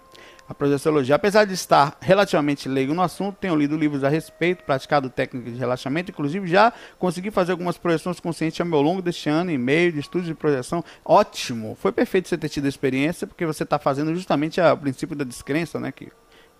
A 0.49 0.55
projeciologia, 0.55 1.15
apesar 1.17 1.45
de 1.45 1.55
estar 1.55 1.97
relativamente 2.01 2.69
leigo 2.69 2.95
no 2.95 3.03
assunto, 3.03 3.37
tenho 3.37 3.57
lido 3.57 3.77
livros 3.77 4.05
a 4.05 4.09
respeito, 4.09 4.63
praticado 4.65 5.11
técnicas 5.11 5.53
de 5.53 5.59
relaxamento, 5.59 6.13
inclusive 6.13 6.47
já 6.47 6.73
consegui 6.99 7.33
fazer 7.33 7.53
algumas 7.53 7.77
projeções 7.77 8.21
conscientes 8.21 8.61
ao 8.61 8.67
meu 8.67 8.81
longo 8.81 9.03
deste 9.03 9.29
ano 9.29 9.51
e 9.51 9.59
meio 9.59 9.93
de 9.93 9.99
estudos 9.99 10.27
de 10.27 10.35
projeção. 10.35 10.85
Ótimo! 11.05 11.77
Foi 11.81 11.91
perfeito 11.91 12.29
você 12.29 12.39
ter 12.39 12.49
tido 12.49 12.67
a 12.67 12.69
experiência, 12.69 13.27
porque 13.27 13.45
você 13.45 13.65
está 13.65 13.77
fazendo 13.77 14.15
justamente 14.15 14.61
o 14.61 14.77
princípio 14.77 15.17
da 15.17 15.25
descrença, 15.25 15.81
né? 15.81 15.91
Que 15.91 16.13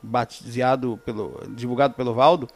baseado 0.07 0.97
pelo 1.05 1.41
divulgado 1.51 1.95
pelo 1.95 2.15
Valdo, 2.15 2.49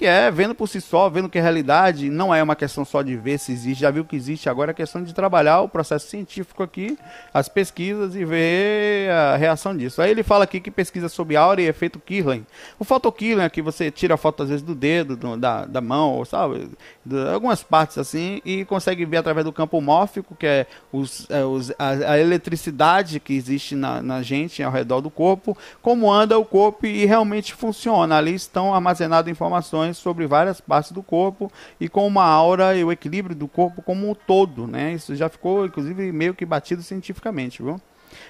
que 0.00 0.06
é 0.06 0.30
vendo 0.30 0.54
por 0.54 0.66
si 0.66 0.80
só, 0.80 1.10
vendo 1.10 1.28
que 1.28 1.38
a 1.38 1.42
realidade 1.42 2.08
não 2.08 2.34
é 2.34 2.42
uma 2.42 2.56
questão 2.56 2.86
só 2.86 3.02
de 3.02 3.14
ver 3.16 3.38
se 3.38 3.52
existe, 3.52 3.82
já 3.82 3.90
viu 3.90 4.02
que 4.02 4.16
existe, 4.16 4.48
agora 4.48 4.70
é 4.70 4.74
questão 4.74 5.02
de 5.02 5.12
trabalhar 5.12 5.60
o 5.60 5.68
processo 5.68 6.06
científico 6.06 6.62
aqui, 6.62 6.96
as 7.34 7.50
pesquisas 7.50 8.16
e 8.16 8.24
ver 8.24 9.10
a 9.10 9.36
reação 9.36 9.76
disso. 9.76 10.00
Aí 10.00 10.10
ele 10.10 10.22
fala 10.22 10.44
aqui 10.44 10.58
que 10.58 10.70
pesquisa 10.70 11.06
sobre 11.06 11.36
aura 11.36 11.60
e 11.60 11.66
efeito 11.66 12.00
Kirlian. 12.00 12.46
O 12.78 12.84
photokirlian 12.84 13.44
é 13.44 13.50
que 13.50 13.60
você 13.60 13.90
tira 13.90 14.14
a 14.14 14.16
foto 14.16 14.42
às 14.42 14.48
vezes 14.48 14.62
do 14.62 14.74
dedo, 14.74 15.18
do, 15.18 15.36
da, 15.36 15.66
da 15.66 15.82
mão, 15.82 16.24
sabe, 16.24 16.70
de 17.04 17.28
algumas 17.28 17.62
partes 17.62 17.98
assim, 17.98 18.40
e 18.42 18.64
consegue 18.64 19.04
ver 19.04 19.18
através 19.18 19.44
do 19.44 19.52
campo 19.52 19.82
mórfico, 19.82 20.34
que 20.34 20.46
é, 20.46 20.66
os, 20.90 21.28
é 21.28 21.44
os, 21.44 21.72
a, 21.78 22.12
a, 22.12 22.18
eletricidade 22.18 23.20
que 23.20 23.34
existe 23.34 23.74
na, 23.74 24.00
na 24.00 24.22
gente, 24.22 24.62
ao 24.62 24.72
redor 24.72 25.02
do 25.02 25.10
corpo, 25.10 25.54
como 25.82 26.10
anda 26.10 26.38
o 26.38 26.44
corpo 26.46 26.86
e 26.86 27.04
realmente 27.04 27.52
funciona. 27.52 28.16
Ali 28.16 28.34
estão 28.34 28.74
armazenadas 28.74 29.30
informações 29.30 29.89
sobre 29.98 30.26
várias 30.26 30.60
partes 30.60 30.92
do 30.92 31.02
corpo 31.02 31.50
e 31.80 31.88
com 31.88 32.06
uma 32.06 32.24
aura 32.24 32.76
e 32.76 32.84
o 32.84 32.92
equilíbrio 32.92 33.34
do 33.34 33.48
corpo 33.48 33.82
como 33.82 34.10
um 34.10 34.14
todo, 34.14 34.66
né? 34.66 34.92
Isso 34.92 35.14
já 35.14 35.28
ficou, 35.28 35.66
inclusive, 35.66 36.12
meio 36.12 36.34
que 36.34 36.44
batido 36.44 36.82
cientificamente, 36.82 37.62
viu? 37.62 37.80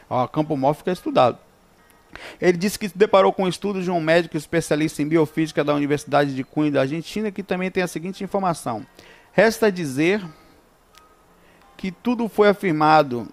Ó, 0.09 0.27
campo 0.27 0.57
mórfico 0.57 0.91
é 0.91 0.93
estudado. 0.93 1.39
Ele 2.41 2.57
disse 2.57 2.79
que 2.79 2.89
se 2.89 2.99
deparou 2.99 3.33
com 3.33 3.45
o 3.45 3.49
estudo 3.49 3.83
de 3.83 3.91
um 3.91 4.01
médico 4.01 4.37
especialista 4.37 5.03
em 5.03 5.09
biofísica 5.09 5.63
da 5.63 5.75
Universidade 5.75 6.35
de 6.35 6.43
Cunha 6.43 6.71
da 6.71 6.81
Argentina, 6.81 7.31
que 7.31 7.43
também 7.43 7.71
tem 7.71 7.83
a 7.83 7.87
seguinte 7.87 8.25
informação. 8.25 8.85
Resta 9.33 9.71
dizer 9.71 10.23
que 11.77 11.91
tudo 11.91 12.29
foi 12.29 12.49
afirmado 12.49 13.29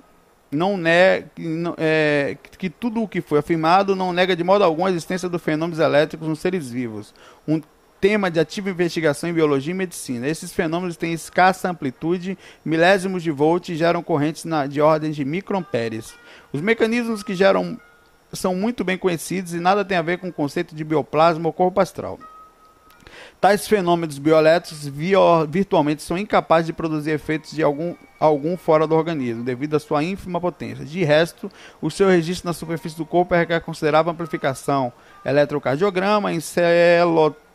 não 0.49 0.77
nega 0.77 1.29
é, 1.77 2.37
que 2.57 2.69
tudo 2.69 3.03
o 3.03 3.07
que 3.07 3.19
foi 3.19 3.39
afirmado 3.39 3.95
não 3.95 4.13
nega 4.13 4.35
de 4.35 4.43
modo 4.43 4.63
algum 4.63 4.85
a 4.85 4.89
existência 4.89 5.27
dos 5.27 5.41
fenômenos 5.41 5.79
elétricos 5.79 6.27
nos 6.27 6.39
seres 6.39 6.69
vivos. 6.69 7.13
Um 7.47 7.61
tema 7.99 8.29
de 8.29 8.39
ativa 8.39 8.69
investigação 8.69 9.29
em 9.29 9.33
biologia 9.33 9.71
e 9.71 9.75
medicina. 9.75 10.27
Esses 10.27 10.53
fenômenos 10.53 10.97
têm 10.97 11.13
escassa 11.13 11.69
amplitude, 11.69 12.37
milésimos 12.63 13.23
de 13.23 13.31
volt 13.31 13.69
e 13.69 13.75
geram 13.75 14.03
correntes 14.03 14.45
na, 14.45 14.65
de 14.67 14.81
ordem 14.81 15.11
de 15.11 15.25
microamperes. 15.25 16.13
Os 16.53 16.61
mecanismos 16.61 17.23
que 17.23 17.35
geram 17.35 17.79
são 18.31 18.55
muito 18.55 18.83
bem 18.83 18.97
conhecidos 18.97 19.53
e 19.53 19.59
nada 19.59 19.85
tem 19.85 19.97
a 19.97 20.01
ver 20.01 20.17
com 20.17 20.27
o 20.27 20.33
conceito 20.33 20.75
de 20.75 20.83
bioplasma 20.83 21.47
ou 21.47 21.53
corpo 21.53 21.79
astral. 21.79 22.19
Tais 23.39 23.67
fenômenos 23.67 24.17
bioelétricos 24.17 24.87
virtualmente 25.47 26.01
são 26.01 26.17
incapazes 26.17 26.67
de 26.67 26.73
produzir 26.73 27.11
efeitos 27.11 27.51
de 27.51 27.61
algum, 27.61 27.95
algum 28.19 28.57
fora 28.57 28.87
do 28.87 28.95
organismo, 28.95 29.43
devido 29.43 29.75
à 29.75 29.79
sua 29.79 30.03
ínfima 30.03 30.41
potência. 30.41 30.83
De 30.83 31.03
resto, 31.03 31.49
o 31.81 31.91
seu 31.91 32.09
registro 32.09 32.47
na 32.47 32.53
superfície 32.53 32.97
do 32.97 33.05
corpo 33.05 33.35
requer 33.35 33.59
considerável 33.59 34.11
amplificação, 34.11 34.91
eletrocardiograma, 35.23 36.33
encelo 36.33 37.29
em 37.29 37.46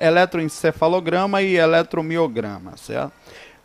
eletroencefalograma 0.00 1.42
e 1.42 1.56
eletromiograma, 1.56 2.76
certo? 2.76 3.12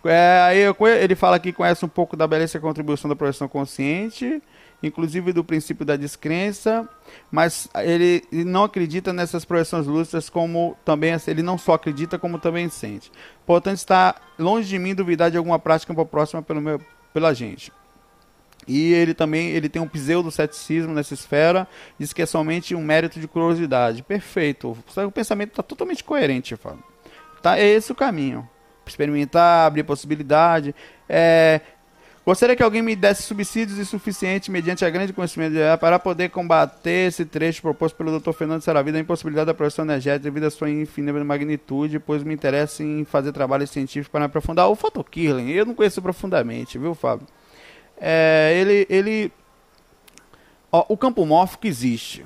É, 0.05 0.39
aí 0.41 0.59
ele 1.01 1.15
fala 1.15 1.39
que 1.39 1.51
conhece 1.51 1.83
um 1.83 1.89
pouco 1.89 2.15
da 2.15 2.27
beleza 2.27 2.57
e 2.57 2.61
contribuição 2.61 3.09
da 3.09 3.15
projeção 3.15 3.47
consciente, 3.47 4.41
inclusive 4.83 5.33
do 5.33 5.43
princípio 5.43 5.83
da 5.83 5.95
descrença, 5.95 6.87
mas 7.31 7.67
ele 7.75 8.23
não 8.31 8.65
acredita 8.65 9.11
nessas 9.11 9.43
projeções 9.43 9.87
lúcidas 9.87 10.29
como 10.29 10.77
também 10.85 11.15
ele 11.27 11.41
não 11.41 11.57
só 11.57 11.73
acredita 11.73 12.19
como 12.19 12.37
também 12.37 12.69
sente. 12.69 13.11
Portanto, 13.45 13.77
está 13.77 14.15
longe 14.37 14.69
de 14.69 14.77
mim 14.77 14.93
duvidar 14.93 15.31
de 15.31 15.37
alguma 15.37 15.57
prática 15.57 15.93
próxima 16.05 16.41
pelo 16.43 16.61
meu, 16.61 16.79
pela 17.11 17.33
gente. 17.33 17.71
E 18.67 18.93
ele 18.93 19.13
também 19.13 19.49
ele 19.49 19.69
tem 19.69 19.81
um 19.81 19.87
pseudo-ceticismo 19.87 20.93
nessa 20.93 21.13
esfera, 21.13 21.67
diz 21.99 22.13
que 22.13 22.21
é 22.21 22.25
somente 22.25 22.73
um 22.73 22.83
mérito 22.83 23.19
de 23.19 23.27
curiosidade. 23.27 24.01
Perfeito. 24.01 24.75
O 24.97 25.11
pensamento 25.11 25.51
está 25.51 25.63
totalmente 25.63 26.03
coerente, 26.03 26.55
Fábio. 26.55 26.83
Tá, 27.41 27.59
é 27.59 27.67
esse 27.67 27.91
o 27.91 27.95
caminho. 27.95 28.47
Experimentar, 28.85 29.67
abrir 29.67 29.83
possibilidade. 29.83 30.73
É, 31.07 31.61
gostaria 32.25 32.55
que 32.55 32.63
alguém 32.63 32.81
me 32.81 32.95
desse 32.95 33.21
subsídios 33.21 33.77
insuficientes 33.77 34.49
mediante 34.49 34.83
a 34.83 34.89
grande 34.89 35.13
conhecimento 35.13 35.53
de 35.53 35.77
para 35.79 35.99
poder 35.99 36.29
combater 36.29 37.07
esse 37.07 37.23
trecho 37.23 37.61
proposto 37.61 37.95
pelo 37.95 38.19
Dr. 38.19 38.31
Fernando 38.31 38.61
Saravida, 38.61 38.97
a 38.97 39.01
impossibilidade 39.01 39.47
da 39.47 39.53
produção 39.53 39.85
energética 39.85 40.23
devido 40.23 40.45
à 40.45 40.49
sua 40.49 40.71
infinita 40.71 41.23
magnitude, 41.23 41.99
pois 41.99 42.23
me 42.23 42.33
interessa 42.33 42.83
em 42.83 43.05
fazer 43.05 43.31
trabalho 43.31 43.67
científico 43.67 44.11
para 44.11 44.25
aprofundar. 44.25 44.67
O 44.67 44.75
Photokirling, 44.75 45.51
eu 45.51 45.67
não 45.67 45.75
conheço 45.75 46.01
profundamente, 46.01 46.79
viu, 46.79 46.95
Fábio? 46.95 47.27
É, 47.99 48.53
ele, 48.55 48.87
ele 48.89 49.31
ó, 50.71 50.85
o 50.89 50.97
campo 50.97 51.25
mórfico 51.25 51.67
existe. 51.67 52.25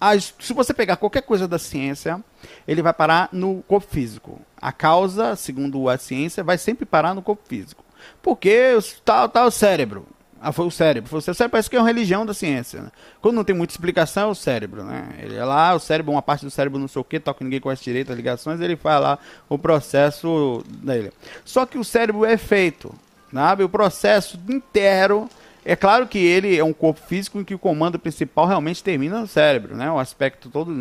as, 0.00 0.34
se 0.38 0.52
você 0.52 0.72
pegar 0.74 0.96
qualquer 0.96 1.22
coisa 1.22 1.48
da 1.48 1.58
ciência, 1.58 2.22
ele 2.66 2.82
vai 2.82 2.92
parar 2.92 3.28
no 3.32 3.62
corpo 3.62 3.90
físico. 3.90 4.40
A 4.60 4.72
causa, 4.72 5.36
segundo 5.36 5.88
a 5.88 5.98
ciência, 5.98 6.44
vai 6.44 6.58
sempre 6.58 6.84
parar 6.84 7.14
no 7.14 7.22
corpo 7.22 7.42
físico. 7.46 7.84
Porque 8.22 8.78
tá, 9.04 9.28
tá 9.28 9.44
o 9.44 9.50
cérebro. 9.50 10.06
Ah, 10.40 10.52
foi 10.52 10.64
o 10.64 10.70
cérebro. 10.70 11.10
Foi 11.10 11.18
o 11.18 11.22
cérebro 11.22 11.50
parece 11.50 11.68
que 11.68 11.76
é 11.76 11.78
uma 11.78 11.86
religião 11.86 12.24
da 12.24 12.32
ciência. 12.32 12.80
Né? 12.80 12.90
Quando 13.20 13.34
não 13.34 13.44
tem 13.44 13.54
muita 13.54 13.74
explicação, 13.74 14.28
é 14.28 14.32
o 14.32 14.34
cérebro. 14.34 14.82
Né? 14.82 15.16
Ele 15.18 15.36
é 15.36 15.44
lá, 15.44 15.74
o 15.74 15.78
cérebro, 15.78 16.12
uma 16.12 16.22
parte 16.22 16.46
do 16.46 16.50
cérebro 16.50 16.78
não 16.78 16.88
sei 16.88 17.00
o 17.00 17.04
que, 17.04 17.20
toca 17.20 17.44
ninguém 17.44 17.60
com 17.60 17.68
as 17.68 17.80
direitas, 17.80 18.16
ligações, 18.16 18.58
ele 18.60 18.74
faz 18.74 19.02
lá 19.02 19.18
o 19.50 19.58
processo 19.58 20.64
dele. 20.66 21.12
Só 21.44 21.66
que 21.66 21.76
o 21.76 21.84
cérebro 21.84 22.24
é 22.24 22.38
feito, 22.38 22.94
sabe? 23.32 23.64
O 23.64 23.68
processo 23.68 24.38
inteiro 24.48 25.28
é 25.64 25.76
claro 25.76 26.06
que 26.06 26.18
ele 26.18 26.56
é 26.56 26.64
um 26.64 26.72
corpo 26.72 27.00
físico 27.00 27.38
em 27.38 27.44
que 27.44 27.54
o 27.54 27.58
comando 27.58 27.98
principal 27.98 28.46
realmente 28.46 28.82
termina 28.82 29.20
no 29.20 29.26
cérebro, 29.26 29.76
né? 29.76 29.90
O 29.90 29.98
aspecto 29.98 30.48
todo 30.48 30.72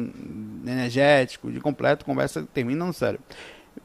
energético, 0.66 1.52
de 1.52 1.60
completo, 1.60 2.06
conversa 2.06 2.48
termina 2.54 2.86
no 2.86 2.94
cérebro. 2.94 3.24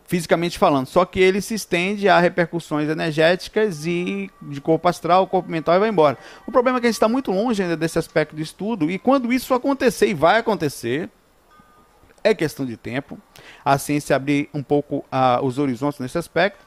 Fisicamente 0.06 0.58
falando, 0.58 0.86
só 0.86 1.04
que 1.04 1.18
ele 1.18 1.40
se 1.40 1.54
estende 1.54 2.08
a 2.08 2.18
repercussões 2.18 2.88
energéticas 2.88 3.86
e 3.86 4.30
de 4.42 4.60
corpo 4.60 4.88
astral, 4.88 5.26
corpo 5.26 5.50
mental 5.50 5.74
e 5.76 5.78
vai 5.78 5.88
embora. 5.88 6.18
O 6.46 6.52
problema 6.52 6.78
é 6.78 6.80
que 6.80 6.86
a 6.86 6.90
gente 6.90 6.96
está 6.96 7.08
muito 7.08 7.32
longe 7.32 7.62
ainda 7.62 7.76
desse 7.76 7.98
aspecto 7.98 8.36
de 8.36 8.42
estudo 8.42 8.90
e 8.90 8.98
quando 8.98 9.32
isso 9.32 9.54
acontecer 9.54 10.08
e 10.08 10.14
vai 10.14 10.38
acontecer, 10.38 11.08
é 12.22 12.34
questão 12.34 12.64
de 12.64 12.76
tempo. 12.76 13.18
A 13.64 13.76
ciência 13.76 14.16
abrir 14.16 14.48
um 14.54 14.62
pouco 14.62 15.04
uh, 15.12 15.44
os 15.44 15.58
horizontes 15.58 16.00
nesse 16.00 16.16
aspecto. 16.16 16.63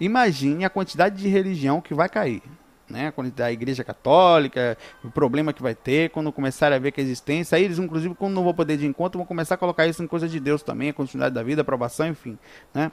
Imagine 0.00 0.64
a 0.64 0.70
quantidade 0.70 1.16
de 1.16 1.28
religião 1.28 1.80
que 1.80 1.94
vai 1.94 2.08
cair 2.08 2.42
né, 2.88 3.12
da 3.34 3.50
igreja 3.50 3.82
católica, 3.82 4.76
o 5.02 5.10
problema 5.10 5.52
que 5.52 5.62
vai 5.62 5.74
ter 5.74 6.10
quando 6.10 6.32
começarem 6.32 6.76
a 6.76 6.78
ver 6.78 6.92
que 6.92 7.00
a 7.00 7.04
existência, 7.04 7.56
aí 7.56 7.64
eles 7.64 7.78
inclusive 7.78 8.14
quando 8.14 8.34
não 8.34 8.44
vão 8.44 8.54
poder 8.54 8.76
de 8.76 8.86
encontro 8.86 9.18
vão 9.18 9.26
começar 9.26 9.54
a 9.54 9.58
colocar 9.58 9.86
isso 9.86 10.02
em 10.02 10.06
coisa 10.06 10.28
de 10.28 10.38
Deus 10.38 10.62
também, 10.62 10.90
a 10.90 10.94
continuidade 10.94 11.34
da 11.34 11.42
vida, 11.42 11.60
a 11.60 11.62
aprovação, 11.62 12.06
enfim, 12.06 12.38
né? 12.72 12.92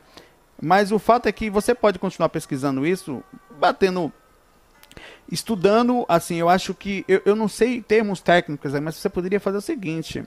Mas 0.62 0.92
o 0.92 1.00
fato 1.00 1.28
é 1.28 1.32
que 1.32 1.50
você 1.50 1.74
pode 1.74 1.98
continuar 1.98 2.30
pesquisando 2.30 2.86
isso, 2.86 3.24
batendo 3.60 4.14
estudando, 5.32 6.06
assim, 6.08 6.36
eu 6.36 6.50
acho 6.50 6.74
que 6.74 7.04
eu, 7.08 7.22
eu 7.26 7.36
não 7.36 7.48
sei 7.48 7.82
termos 7.82 8.22
técnicos, 8.22 8.74
mas 8.80 8.96
você 8.96 9.10
poderia 9.10 9.40
fazer 9.40 9.58
o 9.58 9.62
seguinte, 9.62 10.24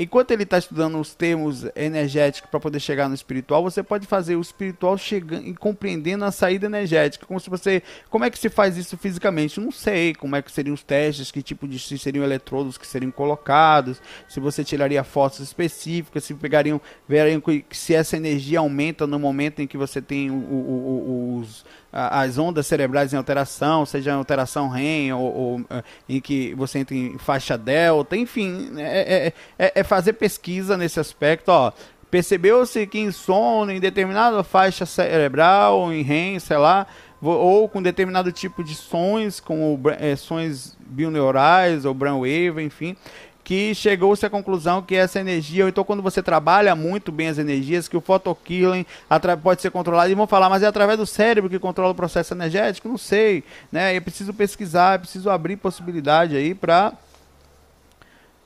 enquanto 0.00 0.30
ele 0.30 0.44
está 0.44 0.56
estudando 0.56 0.98
os 0.98 1.14
termos 1.14 1.66
energéticos 1.76 2.50
para 2.50 2.58
poder 2.58 2.80
chegar 2.80 3.06
no 3.06 3.14
espiritual, 3.14 3.62
você 3.62 3.82
pode 3.82 4.06
fazer 4.06 4.34
o 4.34 4.40
espiritual 4.40 4.96
chegando 4.96 5.46
e 5.46 5.54
compreendendo 5.54 6.24
a 6.24 6.32
saída 6.32 6.64
energética, 6.64 7.26
como 7.26 7.38
se 7.38 7.50
você, 7.50 7.82
como 8.08 8.24
é 8.24 8.30
que 8.30 8.38
se 8.38 8.48
faz 8.48 8.78
isso 8.78 8.96
fisicamente? 8.96 9.60
Não 9.60 9.70
sei, 9.70 10.14
como 10.14 10.34
é 10.34 10.40
que 10.40 10.50
seriam 10.50 10.72
os 10.72 10.82
testes, 10.82 11.30
que 11.30 11.42
tipo 11.42 11.68
de 11.68 11.78
se 11.78 11.98
seriam 11.98 12.24
eletrodos 12.24 12.78
que 12.78 12.86
seriam 12.86 13.10
colocados, 13.10 14.00
se 14.26 14.40
você 14.40 14.64
tiraria 14.64 15.04
fotos 15.04 15.40
específicas, 15.40 16.24
se 16.24 16.32
pegariam, 16.32 16.80
veriam 17.06 17.42
se 17.70 17.94
essa 17.94 18.16
energia 18.16 18.60
aumenta 18.60 19.06
no 19.06 19.18
momento 19.18 19.60
em 19.60 19.66
que 19.66 19.76
você 19.76 20.00
tem 20.00 20.30
o, 20.30 20.34
o, 20.34 20.36
o, 20.36 21.38
os 21.40 21.64
as 21.92 22.38
ondas 22.38 22.66
cerebrais 22.66 23.12
em 23.12 23.16
alteração, 23.16 23.84
seja 23.84 24.14
alteração 24.14 24.68
REM 24.68 25.12
ou, 25.12 25.34
ou, 25.34 25.60
eh, 25.68 25.82
em 26.08 26.20
que 26.20 26.54
você 26.54 26.78
entra 26.78 26.94
em 26.94 27.18
faixa 27.18 27.58
delta, 27.58 28.16
enfim, 28.16 28.72
é, 28.76 29.32
é, 29.58 29.66
é, 29.66 29.80
é 29.80 29.82
fazer 29.82 30.12
pesquisa 30.12 30.76
nesse 30.76 31.00
aspecto. 31.00 31.48
Ó, 31.48 31.72
Percebeu-se 32.10 32.86
que 32.88 32.98
em 32.98 33.12
sono, 33.12 33.70
em 33.70 33.78
determinada 33.78 34.42
faixa 34.42 34.84
cerebral, 34.84 35.92
em 35.92 36.02
REM, 36.02 36.40
sei 36.40 36.56
lá, 36.56 36.86
ou 37.22 37.68
com 37.68 37.80
determinado 37.80 38.32
tipo 38.32 38.64
de 38.64 38.74
sons, 38.74 39.38
como 39.38 39.80
é, 39.96 40.16
sons 40.16 40.76
bioneurais 40.80 41.84
ou 41.84 41.94
brainwave, 41.94 42.62
enfim, 42.62 42.96
que 43.50 43.74
chegou-se 43.74 44.24
à 44.24 44.30
conclusão 44.30 44.80
que 44.80 44.94
essa 44.94 45.18
energia, 45.18 45.64
ou 45.64 45.68
então 45.68 45.82
quando 45.82 46.00
você 46.00 46.22
trabalha 46.22 46.76
muito 46.76 47.10
bem 47.10 47.26
as 47.26 47.36
energias, 47.36 47.88
que 47.88 47.96
o 47.96 48.00
photokilling 48.00 48.86
pode 49.42 49.60
ser 49.60 49.72
controlado, 49.72 50.08
e 50.08 50.14
vão 50.14 50.24
falar, 50.24 50.48
mas 50.48 50.62
é 50.62 50.68
através 50.68 50.96
do 50.96 51.04
cérebro 51.04 51.50
que 51.50 51.58
controla 51.58 51.90
o 51.90 51.94
processo 51.96 52.32
energético? 52.32 52.88
Não 52.88 52.96
sei, 52.96 53.42
né? 53.72 53.96
Eu 53.96 54.02
preciso 54.02 54.32
pesquisar, 54.32 54.94
eu 54.94 55.00
preciso 55.00 55.28
abrir 55.28 55.56
possibilidade 55.56 56.36
aí 56.36 56.54
para 56.54 56.92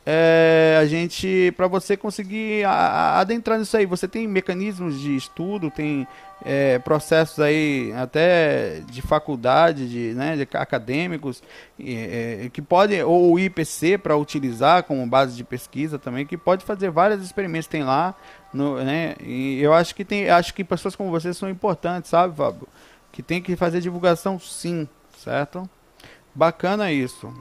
é, 0.07 0.79
a 0.79 0.85
gente 0.85 1.53
para 1.57 1.67
você 1.67 1.97
conseguir 1.97 2.65
adentrar 2.67 3.59
nisso 3.59 3.75
aí 3.75 3.87
você 3.87 4.07
tem 4.07 4.29
mecanismos 4.29 5.01
de 5.01 5.17
estudo 5.17 5.71
tem 5.71 6.07
é, 6.45 6.79
processos 6.79 7.41
aí 7.41 7.91
até 7.97 8.83
de 8.87 9.01
faculdade 9.01 9.89
de, 9.89 10.13
né, 10.15 10.37
de 10.37 10.43
acadêmicos 10.59 11.43
é, 11.81 12.51
que 12.53 12.61
podem 12.61 13.03
ou 13.03 13.33
o 13.33 13.39
IPC 13.39 13.97
para 13.97 14.15
utilizar 14.15 14.83
como 14.83 15.07
base 15.07 15.35
de 15.35 15.43
pesquisa 15.43 15.99
também 15.99 16.27
que 16.27 16.37
pode 16.37 16.67
fazer 16.67 16.91
vários 16.91 17.25
experimentos 17.25 17.67
tem 17.67 17.83
lá 17.83 18.15
no, 18.53 18.77
né, 18.85 19.15
e 19.21 19.59
eu 19.63 19.73
acho 19.73 19.95
que 19.95 20.05
tem 20.05 20.29
acho 20.29 20.53
que 20.53 20.63
pessoas 20.63 20.95
como 20.95 21.11
você 21.11 21.33
são 21.33 21.49
importantes 21.49 22.11
sabe 22.11 22.37
Fábio? 22.37 22.69
Que 23.11 23.23
tem 23.23 23.41
que 23.41 23.57
fazer 23.57 23.81
divulgação 23.81 24.39
sim 24.39 24.87
certo? 25.17 25.69
Bacana 26.35 26.93
isso 26.93 27.33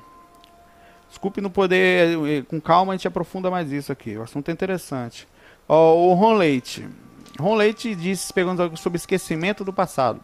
Desculpe 1.14 1.42
não 1.42 1.52
poder, 1.52 2.18
eh, 2.28 2.42
com 2.42 2.60
calma 2.60 2.92
a 2.92 2.96
gente 2.96 3.08
aprofunda 3.08 3.52
mais 3.52 3.72
isso 3.72 3.92
aqui. 3.92 4.18
O 4.18 4.24
assunto 4.24 4.50
é 4.50 4.52
interessante. 4.52 5.28
O 5.68 6.16
Ron 6.16 6.34
Leite. 6.34 6.90
Ron 7.40 7.54
Leite 7.54 7.94
disse, 7.94 8.34
perguntando 8.34 8.76
sobre 8.78 8.98
esquecimento 8.98 9.64
do 9.64 9.72
passado. 9.72 10.20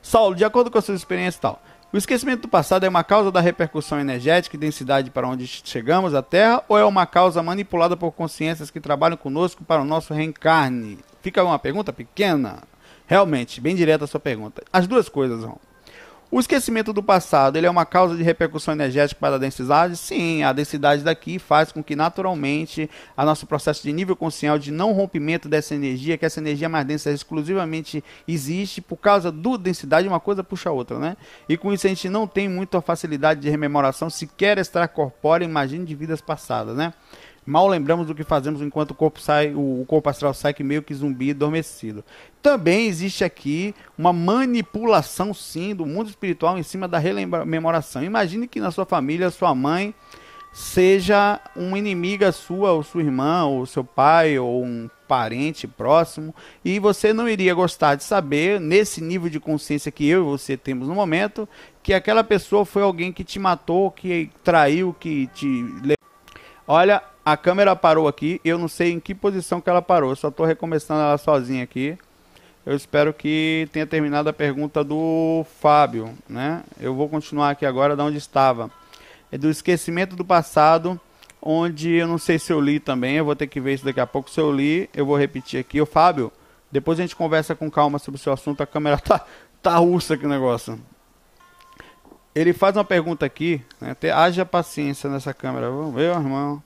Saulo, 0.00 0.34
de 0.34 0.46
acordo 0.46 0.70
com 0.70 0.78
as 0.78 0.84
suas 0.86 0.98
experiências 0.98 1.36
e 1.36 1.40
tal, 1.40 1.62
o 1.92 1.98
esquecimento 1.98 2.40
do 2.40 2.48
passado 2.48 2.86
é 2.86 2.88
uma 2.88 3.04
causa 3.04 3.30
da 3.30 3.38
repercussão 3.38 4.00
energética 4.00 4.56
e 4.56 4.58
densidade 4.58 5.10
para 5.10 5.28
onde 5.28 5.46
chegamos 5.46 6.14
à 6.14 6.22
Terra 6.22 6.64
ou 6.70 6.78
é 6.78 6.84
uma 6.84 7.04
causa 7.04 7.42
manipulada 7.42 7.98
por 7.98 8.12
consciências 8.12 8.70
que 8.70 8.80
trabalham 8.80 9.18
conosco 9.18 9.62
para 9.62 9.82
o 9.82 9.84
nosso 9.84 10.14
reencarne? 10.14 11.00
Fica 11.20 11.44
uma 11.44 11.58
pergunta 11.58 11.92
pequena. 11.92 12.62
Realmente, 13.06 13.60
bem 13.60 13.76
direta 13.76 14.04
a 14.04 14.08
sua 14.08 14.20
pergunta. 14.20 14.62
As 14.72 14.86
duas 14.86 15.06
coisas, 15.10 15.44
Ron. 15.44 15.58
O 16.28 16.40
esquecimento 16.40 16.92
do 16.92 17.04
passado 17.04 17.56
ele 17.56 17.68
é 17.68 17.70
uma 17.70 17.86
causa 17.86 18.16
de 18.16 18.22
repercussão 18.22 18.74
energética 18.74 19.20
para 19.20 19.36
a 19.36 19.38
densidade? 19.38 19.96
Sim, 19.96 20.42
a 20.42 20.52
densidade 20.52 21.04
daqui 21.04 21.38
faz 21.38 21.70
com 21.70 21.84
que 21.84 21.94
naturalmente 21.94 22.90
a 23.16 23.24
nosso 23.24 23.46
processo 23.46 23.84
de 23.84 23.92
nível 23.92 24.16
consciente 24.16 24.64
de 24.64 24.70
não 24.72 24.92
rompimento 24.92 25.48
dessa 25.48 25.72
energia, 25.72 26.18
que 26.18 26.26
essa 26.26 26.40
energia 26.40 26.68
mais 26.68 26.84
densa 26.84 27.12
exclusivamente 27.12 28.02
existe 28.26 28.80
por 28.80 28.96
causa 28.96 29.30
do 29.30 29.56
densidade, 29.56 30.08
uma 30.08 30.18
coisa 30.18 30.42
puxa 30.42 30.68
a 30.68 30.72
outra, 30.72 30.98
né? 30.98 31.16
E 31.48 31.56
com 31.56 31.72
isso 31.72 31.86
a 31.86 31.90
gente 31.90 32.08
não 32.08 32.26
tem 32.26 32.48
muita 32.48 32.80
facilidade 32.80 33.40
de 33.40 33.48
rememoração, 33.48 34.10
sequer 34.10 34.58
extracorpórea, 34.58 35.44
imagine 35.44 35.84
de 35.84 35.94
vidas 35.94 36.20
passadas, 36.20 36.76
né? 36.76 36.92
Mal 37.46 37.68
lembramos 37.68 38.08
do 38.08 38.14
que 38.14 38.24
fazemos 38.24 38.60
enquanto 38.60 38.90
o 38.90 38.94
corpo 38.94 39.20
sai, 39.20 39.54
o, 39.54 39.84
corpo 39.86 40.10
astral 40.10 40.34
sai 40.34 40.52
que 40.52 40.64
meio 40.64 40.82
que 40.82 40.92
zumbi 40.92 41.30
adormecido. 41.30 42.04
Também 42.42 42.88
existe 42.88 43.22
aqui 43.22 43.72
uma 43.96 44.12
manipulação 44.12 45.32
sim 45.32 45.72
do 45.72 45.86
mundo 45.86 46.08
espiritual 46.08 46.58
em 46.58 46.64
cima 46.64 46.88
da 46.88 46.98
rememoração. 46.98 48.02
Imagine 48.02 48.48
que 48.48 48.58
na 48.58 48.72
sua 48.72 48.84
família 48.84 49.30
sua 49.30 49.54
mãe 49.54 49.94
seja 50.52 51.38
uma 51.54 51.78
inimiga 51.78 52.32
sua, 52.32 52.72
ou 52.72 52.82
sua 52.82 53.02
irmã, 53.02 53.44
ou 53.44 53.64
seu 53.64 53.84
pai, 53.84 54.38
ou 54.38 54.64
um 54.64 54.90
parente 55.06 55.68
próximo, 55.68 56.34
e 56.64 56.80
você 56.80 57.12
não 57.12 57.28
iria 57.28 57.54
gostar 57.54 57.94
de 57.94 58.02
saber, 58.02 58.58
nesse 58.58 59.00
nível 59.00 59.30
de 59.30 59.38
consciência 59.38 59.92
que 59.92 60.08
eu 60.08 60.22
e 60.22 60.24
você 60.24 60.56
temos 60.56 60.88
no 60.88 60.94
momento, 60.94 61.48
que 61.82 61.94
aquela 61.94 62.24
pessoa 62.24 62.64
foi 62.64 62.82
alguém 62.82 63.12
que 63.12 63.22
te 63.22 63.38
matou, 63.38 63.90
que 63.90 64.30
traiu, 64.42 64.96
que 64.98 65.28
te 65.28 65.64
Olha, 66.66 67.02
a 67.26 67.36
câmera 67.36 67.74
parou 67.74 68.06
aqui, 68.06 68.40
eu 68.44 68.56
não 68.56 68.68
sei 68.68 68.92
em 68.92 69.00
que 69.00 69.12
posição 69.12 69.60
que 69.60 69.68
ela 69.68 69.82
parou, 69.82 70.14
só 70.14 70.28
estou 70.28 70.46
recomeçando 70.46 71.00
ela 71.00 71.18
sozinha 71.18 71.64
aqui. 71.64 71.98
Eu 72.64 72.76
espero 72.76 73.12
que 73.12 73.68
tenha 73.72 73.84
terminado 73.84 74.28
a 74.28 74.32
pergunta 74.32 74.84
do 74.84 75.44
Fábio, 75.60 76.14
né? 76.28 76.62
Eu 76.80 76.94
vou 76.94 77.08
continuar 77.08 77.50
aqui 77.50 77.66
agora 77.66 77.96
da 77.96 78.04
onde 78.04 78.16
estava. 78.16 78.70
É 79.32 79.36
do 79.36 79.50
esquecimento 79.50 80.14
do 80.14 80.24
passado, 80.24 81.00
onde 81.42 81.94
eu 81.94 82.06
não 82.06 82.16
sei 82.16 82.38
se 82.38 82.52
eu 82.52 82.60
li 82.60 82.78
também, 82.78 83.16
eu 83.16 83.24
vou 83.24 83.34
ter 83.34 83.48
que 83.48 83.60
ver 83.60 83.74
isso 83.74 83.84
daqui 83.84 83.98
a 83.98 84.06
pouco. 84.06 84.30
Se 84.30 84.40
eu 84.40 84.52
li, 84.52 84.88
eu 84.94 85.04
vou 85.04 85.18
repetir 85.18 85.58
aqui. 85.58 85.80
O 85.80 85.86
Fábio, 85.86 86.30
depois 86.70 86.96
a 87.00 87.02
gente 87.02 87.16
conversa 87.16 87.56
com 87.56 87.68
calma 87.68 87.98
sobre 87.98 88.20
o 88.20 88.22
seu 88.22 88.32
assunto, 88.32 88.62
a 88.62 88.66
câmera 88.66 88.98
tá, 89.02 89.26
tá 89.60 89.76
russa 89.78 90.14
aqui 90.14 90.26
o 90.26 90.28
negócio. 90.28 90.78
Ele 92.32 92.52
faz 92.52 92.76
uma 92.76 92.84
pergunta 92.84 93.26
aqui, 93.26 93.60
né? 93.80 93.96
haja 94.14 94.46
paciência 94.46 95.10
nessa 95.10 95.34
câmera. 95.34 95.68
Vamos 95.68 95.92
ver, 95.92 96.14
irmão. 96.14 96.62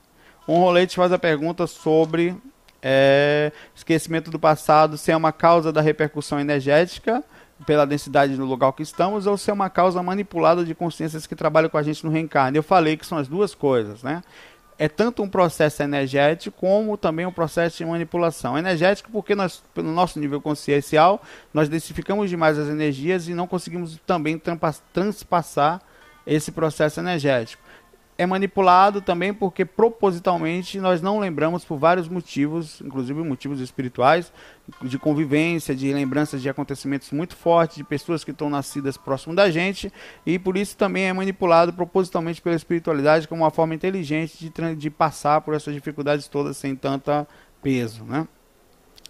Um 0.47 0.57
rolete 0.57 0.95
faz 0.95 1.11
a 1.11 1.19
pergunta 1.19 1.67
sobre 1.67 2.35
é, 2.81 3.51
esquecimento 3.75 4.31
do 4.31 4.39
passado, 4.39 4.97
se 4.97 5.11
é 5.11 5.15
uma 5.15 5.31
causa 5.31 5.71
da 5.71 5.81
repercussão 5.81 6.39
energética 6.39 7.23
pela 7.65 7.85
densidade 7.85 8.35
no 8.35 8.45
lugar 8.45 8.73
que 8.73 8.81
estamos, 8.81 9.27
ou 9.27 9.37
se 9.37 9.51
é 9.51 9.53
uma 9.53 9.69
causa 9.69 10.01
manipulada 10.01 10.65
de 10.65 10.73
consciências 10.73 11.27
que 11.27 11.35
trabalham 11.35 11.69
com 11.69 11.77
a 11.77 11.83
gente 11.83 12.03
no 12.03 12.11
reencarne. 12.11 12.57
Eu 12.57 12.63
falei 12.63 12.97
que 12.97 13.05
são 13.05 13.19
as 13.19 13.27
duas 13.27 13.53
coisas, 13.53 14.01
né? 14.01 14.23
É 14.79 14.89
tanto 14.89 15.21
um 15.21 15.29
processo 15.29 15.83
energético 15.83 16.59
como 16.59 16.97
também 16.97 17.23
um 17.23 17.31
processo 17.31 17.77
de 17.77 17.85
manipulação. 17.85 18.57
Energético 18.57 19.11
porque 19.11 19.35
nós, 19.35 19.61
pelo 19.75 19.91
nosso 19.91 20.19
nível 20.19 20.41
consciencial, 20.41 21.21
nós 21.53 21.69
densificamos 21.69 22.31
demais 22.31 22.57
as 22.57 22.67
energias 22.67 23.27
e 23.27 23.35
não 23.35 23.45
conseguimos 23.45 23.99
também 24.07 24.41
transpassar 24.91 25.79
esse 26.25 26.51
processo 26.51 26.99
energético 26.99 27.61
é 28.17 28.25
manipulado 28.25 29.01
também 29.01 29.33
porque 29.33 29.65
propositalmente 29.65 30.79
nós 30.79 31.01
não 31.01 31.19
lembramos 31.19 31.65
por 31.65 31.77
vários 31.77 32.07
motivos, 32.07 32.81
inclusive 32.81 33.21
motivos 33.23 33.59
espirituais, 33.59 34.31
de 34.81 34.99
convivência, 34.99 35.75
de 35.75 35.91
lembranças 35.91 36.41
de 36.41 36.49
acontecimentos 36.49 37.11
muito 37.11 37.35
fortes, 37.35 37.77
de 37.77 37.83
pessoas 37.83 38.23
que 38.23 38.31
estão 38.31 38.49
nascidas 38.49 38.97
próximo 38.97 39.35
da 39.35 39.49
gente, 39.49 39.91
e 40.25 40.37
por 40.37 40.55
isso 40.55 40.77
também 40.77 41.05
é 41.05 41.13
manipulado 41.13 41.73
propositalmente 41.73 42.41
pela 42.41 42.55
espiritualidade 42.55 43.27
como 43.27 43.43
uma 43.43 43.51
forma 43.51 43.73
inteligente 43.73 44.37
de, 44.37 44.75
de 44.75 44.89
passar 44.89 45.41
por 45.41 45.53
essas 45.53 45.73
dificuldades 45.73 46.27
todas 46.27 46.57
sem 46.57 46.75
tanta 46.75 47.27
peso, 47.61 48.03
né? 48.03 48.27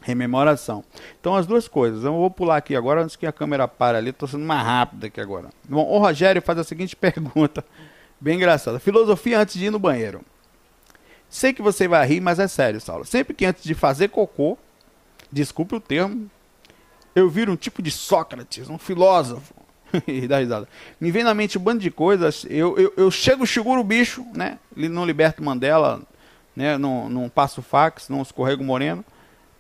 Rememoração. 0.02 0.84
Então, 1.20 1.36
as 1.36 1.46
duas 1.46 1.68
coisas. 1.68 2.04
Eu 2.04 2.14
vou 2.14 2.32
pular 2.32 2.58
aqui 2.58 2.76
agora 2.76 3.04
antes 3.04 3.16
que 3.16 3.28
a 3.28 3.32
câmera 3.32 3.68
pare 3.68 3.98
ali. 3.98 4.10
Estou 4.10 4.28
sendo 4.28 4.44
mais 4.44 4.66
rápido 4.66 5.06
aqui 5.06 5.22
agora. 5.22 5.50
Bom, 5.70 5.86
o 5.86 6.00
Rogério 6.00 6.42
faz 6.42 6.58
a 6.58 6.64
seguinte 6.64 6.96
pergunta. 6.98 7.64
Bem 8.22 8.36
engraçada. 8.36 8.80
Filosofia 8.80 9.40
antes 9.40 9.56
de 9.56 9.66
ir 9.66 9.72
no 9.72 9.80
banheiro. 9.80 10.22
Sei 11.28 11.52
que 11.54 11.62
você 11.62 11.88
vai 11.88 12.06
rir, 12.06 12.22
mas 12.22 12.38
é 12.38 12.48
sério, 12.48 12.80
Saulo. 12.80 13.04
Sempre 13.04 13.34
que 13.34 13.46
antes 13.46 13.64
de 13.64 13.74
fazer 13.74 14.10
cocô, 14.10 14.58
desculpe 15.32 15.74
o 15.74 15.80
termo, 15.80 16.30
eu 17.16 17.28
viro 17.30 17.52
um 17.52 17.56
tipo 17.56 17.82
de 17.82 17.90
Sócrates, 17.90 18.70
um 18.70 18.78
filósofo. 18.78 19.56
e 20.08 20.28
dá 20.28 20.40
risada. 20.40 20.68
Me 21.00 21.12
vem 21.12 21.24
na 21.24 21.34
mente 21.34 21.58
um 21.58 21.62
bando 21.62 21.80
de 21.80 21.92
coisas. 21.92 22.46
Eu, 22.50 22.78
eu, 22.78 22.94
eu 22.96 23.12
chego, 23.12 23.46
seguro 23.48 23.82
o 23.82 23.84
bicho, 23.84 24.26
né? 24.34 24.60
Não 24.76 25.06
liberto 25.06 25.44
Mandela, 25.44 26.02
né? 26.56 26.78
Não, 26.78 27.10
não 27.10 27.28
passo 27.28 27.62
fax, 27.62 28.08
não 28.08 28.22
escorrego 28.22 28.64
moreno. 28.64 29.04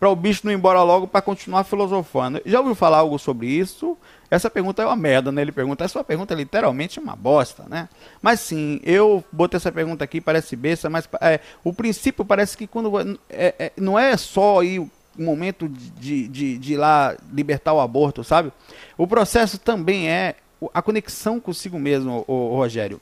Para 0.01 0.09
o 0.09 0.15
bicho 0.15 0.41
não 0.43 0.51
ir 0.51 0.55
embora 0.55 0.81
logo 0.81 1.05
para 1.05 1.21
continuar 1.21 1.63
filosofando. 1.63 2.41
Já 2.43 2.59
ouviu 2.59 2.73
falar 2.73 2.97
algo 2.97 3.19
sobre 3.19 3.45
isso? 3.45 3.95
Essa 4.31 4.49
pergunta 4.49 4.81
é 4.81 4.85
uma 4.87 4.95
merda, 4.95 5.31
né? 5.31 5.43
Ele 5.43 5.51
pergunta, 5.51 5.83
essa 5.83 6.03
pergunta 6.03 6.33
é 6.33 6.37
literalmente 6.37 6.99
uma 6.99 7.15
bosta, 7.15 7.65
né? 7.69 7.87
Mas 8.19 8.39
sim, 8.39 8.79
eu 8.81 9.23
botei 9.31 9.57
essa 9.57 9.71
pergunta 9.71 10.03
aqui, 10.03 10.19
parece 10.19 10.55
besta, 10.55 10.89
mas 10.89 11.07
é, 11.21 11.39
o 11.63 11.71
princípio 11.71 12.25
parece 12.25 12.57
que 12.57 12.65
quando. 12.65 12.91
É, 13.29 13.53
é, 13.59 13.71
não 13.77 13.99
é 13.99 14.17
só 14.17 14.63
o 14.63 14.89
momento 15.15 15.69
de, 15.69 16.27
de, 16.27 16.57
de 16.57 16.73
ir 16.73 16.77
lá 16.77 17.15
libertar 17.31 17.71
o 17.73 17.79
aborto, 17.79 18.23
sabe? 18.23 18.51
O 18.97 19.05
processo 19.05 19.59
também 19.59 20.09
é 20.09 20.33
a 20.73 20.81
conexão 20.81 21.39
consigo 21.39 21.77
mesmo, 21.77 22.25
o 22.27 22.55
Rogério. 22.55 22.99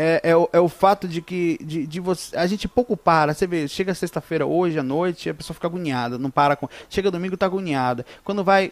É, 0.00 0.20
é, 0.30 0.36
o, 0.36 0.48
é, 0.52 0.60
o, 0.60 0.68
fato 0.68 1.08
de 1.08 1.20
que 1.20 1.58
de, 1.60 1.84
de 1.84 1.98
você, 1.98 2.36
a 2.36 2.46
gente 2.46 2.68
pouco 2.68 2.96
para. 2.96 3.34
Você 3.34 3.48
vê, 3.48 3.66
chega 3.66 3.92
sexta-feira 3.92 4.46
hoje 4.46 4.78
à 4.78 4.82
noite, 4.82 5.28
a 5.28 5.34
pessoa 5.34 5.54
fica 5.54 5.66
agoniada, 5.66 6.16
não 6.16 6.30
para 6.30 6.54
com. 6.54 6.68
Chega 6.88 7.10
domingo, 7.10 7.36
tá 7.36 7.46
agoniada. 7.46 8.06
Quando 8.22 8.44
vai 8.44 8.70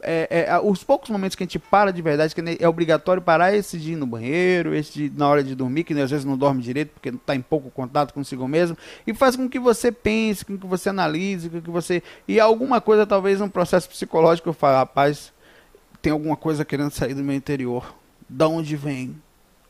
é, 0.00 0.46
é, 0.48 0.60
os 0.60 0.84
poucos 0.84 1.10
momentos 1.10 1.34
que 1.34 1.42
a 1.42 1.46
gente 1.46 1.58
para 1.58 1.92
de 1.92 2.00
verdade, 2.00 2.34
que 2.34 2.40
é 2.60 2.68
obrigatório 2.68 3.20
parar 3.20 3.52
esse 3.52 3.78
de 3.80 3.94
ir 3.94 3.96
no 3.96 4.06
banheiro, 4.06 4.72
esse 4.72 4.92
de 4.92 5.18
na 5.18 5.28
hora 5.28 5.42
de 5.42 5.56
dormir, 5.56 5.82
que 5.82 5.92
às 5.94 6.10
vezes 6.10 6.24
não 6.24 6.38
dorme 6.38 6.62
direito 6.62 6.90
porque 6.90 7.08
está 7.08 7.34
em 7.34 7.42
pouco 7.42 7.68
contato 7.68 8.14
consigo 8.14 8.46
mesmo, 8.46 8.78
e 9.04 9.12
faz 9.12 9.34
com 9.34 9.48
que 9.48 9.58
você 9.58 9.90
pense, 9.90 10.44
com 10.44 10.56
que 10.56 10.66
você 10.68 10.90
analise, 10.90 11.50
com 11.50 11.60
que 11.60 11.70
você. 11.70 12.00
E 12.28 12.38
alguma 12.38 12.80
coisa, 12.80 13.04
talvez 13.04 13.40
um 13.40 13.48
processo 13.48 13.88
psicológico, 13.88 14.48
eu 14.48 14.54
falo, 14.54 14.76
rapaz, 14.76 15.32
tem 16.00 16.12
alguma 16.12 16.36
coisa 16.36 16.64
querendo 16.64 16.92
sair 16.92 17.14
do 17.14 17.24
meu 17.24 17.34
interior. 17.34 17.92
Da 18.28 18.46
onde 18.46 18.76
vem? 18.76 19.20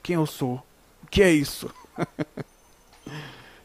Quem 0.03 0.17
eu 0.17 0.27
sou? 0.27 0.63
Que 1.11 1.23
é 1.23 1.31
isso? 1.33 1.71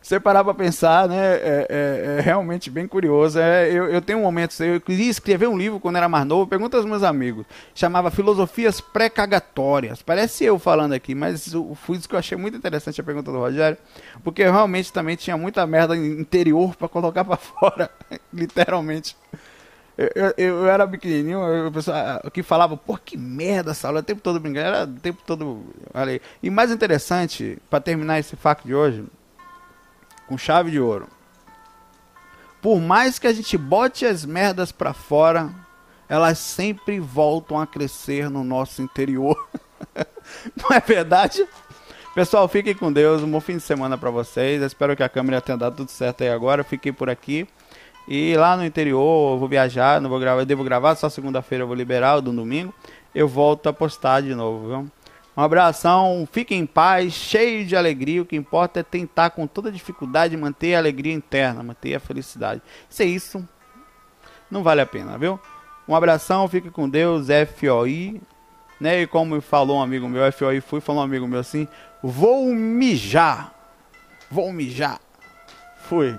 você 0.06 0.20
parar 0.20 0.44
para 0.44 0.54
pensar, 0.54 1.10
né, 1.10 1.18
é, 1.18 1.68
é, 1.68 2.18
é, 2.18 2.22
realmente 2.22 2.70
bem 2.70 2.88
curioso. 2.88 3.40
É, 3.40 3.72
eu, 3.72 3.86
eu 3.86 4.00
tenho 4.00 4.20
um 4.20 4.22
momento, 4.22 4.64
eu 4.64 4.80
queria 4.80 5.10
escrever 5.10 5.48
um 5.48 5.58
livro 5.58 5.80
quando 5.80 5.96
era 5.96 6.08
mais 6.08 6.28
novo, 6.28 6.46
pergunta 6.46 6.78
aos 6.78 6.86
meus 6.86 7.02
amigos, 7.02 7.44
chamava 7.74 8.12
Filosofias 8.12 8.80
Pré-Cagatórias. 8.80 10.04
Parece 10.04 10.46
eu 10.46 10.60
falando 10.60 10.94
aqui, 10.94 11.16
mas 11.16 11.52
foi 11.74 11.98
isso 11.98 12.08
que 12.08 12.14
eu 12.14 12.20
achei 12.20 12.38
muito 12.38 12.56
interessante 12.56 13.02
a 13.02 13.04
pergunta 13.04 13.32
do 13.32 13.40
Rogério, 13.40 13.80
porque 14.24 14.44
realmente 14.44 14.94
também 14.94 15.16
tinha 15.16 15.36
muita 15.36 15.66
merda 15.66 15.98
interior 15.98 16.76
para 16.76 16.88
colocar 16.88 17.26
para 17.26 17.38
fora, 17.38 17.90
literalmente. 18.32 19.18
Eu, 19.98 20.10
eu, 20.16 20.34
eu, 20.38 20.68
era 20.68 20.86
pequenininho, 20.88 21.40
eu, 21.40 21.72
pessoa 21.72 22.22
que 22.34 22.44
falava, 22.44 22.76
pô, 22.76 22.98
que 22.98 23.18
merda 23.18 23.72
essa 23.72 23.88
aula, 23.88 24.02
o 24.02 24.04
tempo 24.04 24.22
todo 24.22 24.40
brincando, 24.40 24.68
era 24.68 24.84
o 24.84 25.00
tempo 25.00 25.22
todo. 25.26 25.64
Olha 25.94 26.20
E 26.44 26.50
mais 26.50 26.70
interessante, 26.70 27.58
para 27.70 27.80
terminar 27.80 28.20
esse 28.20 28.36
fato 28.36 28.68
de 28.68 28.76
hoje, 28.76 29.06
com 30.28 30.38
chave 30.38 30.72
de 30.72 30.80
ouro. 30.80 31.08
Por 32.62 32.82
mais 32.82 33.20
que 33.20 33.28
a 33.28 33.34
gente 33.34 33.58
bote 33.58 34.06
as 34.06 34.26
merdas 34.26 34.72
para 34.72 34.92
fora, 34.92 35.50
elas 36.10 36.40
sempre 36.40 37.00
voltam 37.00 37.60
a 37.60 37.66
crescer 37.66 38.30
no 38.30 38.44
nosso 38.44 38.82
interior. 38.82 39.38
Não 40.58 40.76
é 40.76 40.80
verdade? 40.80 41.48
Pessoal, 42.14 42.48
fiquem 42.48 42.74
com 42.74 42.92
Deus. 42.92 43.22
Um 43.22 43.30
bom 43.30 43.40
fim 43.40 43.58
de 43.58 43.64
semana 43.64 43.98
para 43.98 44.10
vocês. 44.10 44.62
Eu 44.62 44.68
espero 44.68 44.96
que 44.96 45.04
a 45.04 45.10
câmera 45.10 45.42
tenha 45.42 45.58
dado 45.58 45.76
tudo 45.76 45.92
certo 45.92 46.22
aí 46.22 46.30
agora. 46.30 46.64
fiquei 46.64 46.92
por 46.92 47.10
aqui. 47.10 47.48
E 48.08 48.36
lá 48.36 48.56
no 48.56 48.64
interior, 48.64 49.34
eu 49.34 49.40
vou 49.40 49.48
viajar, 49.48 50.00
não 50.00 50.10
vou 50.10 50.20
gravar, 50.20 50.42
eu 50.42 50.46
devo 50.46 50.64
gravar, 50.64 50.96
só 50.96 51.10
segunda-feira 51.10 51.64
eu 51.64 51.68
vou 51.68 51.76
liberar, 51.76 52.20
do 52.20 52.32
domingo. 52.32 52.74
Eu 53.14 53.28
volto 53.28 53.68
a 53.68 53.74
postar 53.74 54.22
de 54.22 54.36
novo, 54.36 54.68
viu? 54.68 54.92
Um 55.38 55.42
abração, 55.42 56.28
fiquem 56.32 56.62
em 56.62 56.66
paz, 56.66 57.12
cheio 57.14 57.66
de 57.66 57.76
alegria. 57.76 58.22
O 58.22 58.26
que 58.26 58.36
importa 58.36 58.80
é 58.80 58.84
tentar 58.84 59.32
com 59.32 59.46
toda 59.46 59.72
dificuldade 59.72 60.38
manter 60.38 60.76
a 60.76 60.78
alegria 60.78 61.14
interna, 61.14 61.62
manter 61.62 61.96
a 61.96 62.00
felicidade. 62.00 62.62
Se 62.88 63.04
é 63.04 63.06
isso, 63.06 63.48
não 64.50 64.64
vale 64.64 64.82
a 64.82 64.86
pena, 64.86 65.18
viu? 65.18 65.40
Um 65.88 65.96
abração, 65.96 66.48
fique 66.48 66.70
com 66.70 66.88
Deus, 66.88 67.28
FOI. 67.58 68.22
Né? 68.80 69.02
E 69.02 69.08
como 69.08 69.40
falou 69.42 69.78
um 69.78 69.82
amigo 69.82 70.08
meu, 70.08 70.32
FOI 70.32 70.62
fui, 70.62 70.80
falou 70.80 71.02
um 71.02 71.06
amigo 71.06 71.28
meu 71.28 71.40
assim: 71.40 71.68
vou 72.02 72.46
mijar. 72.54 73.54
Vou 74.30 74.52
mijar. 74.54 75.00
Fui. 75.78 76.16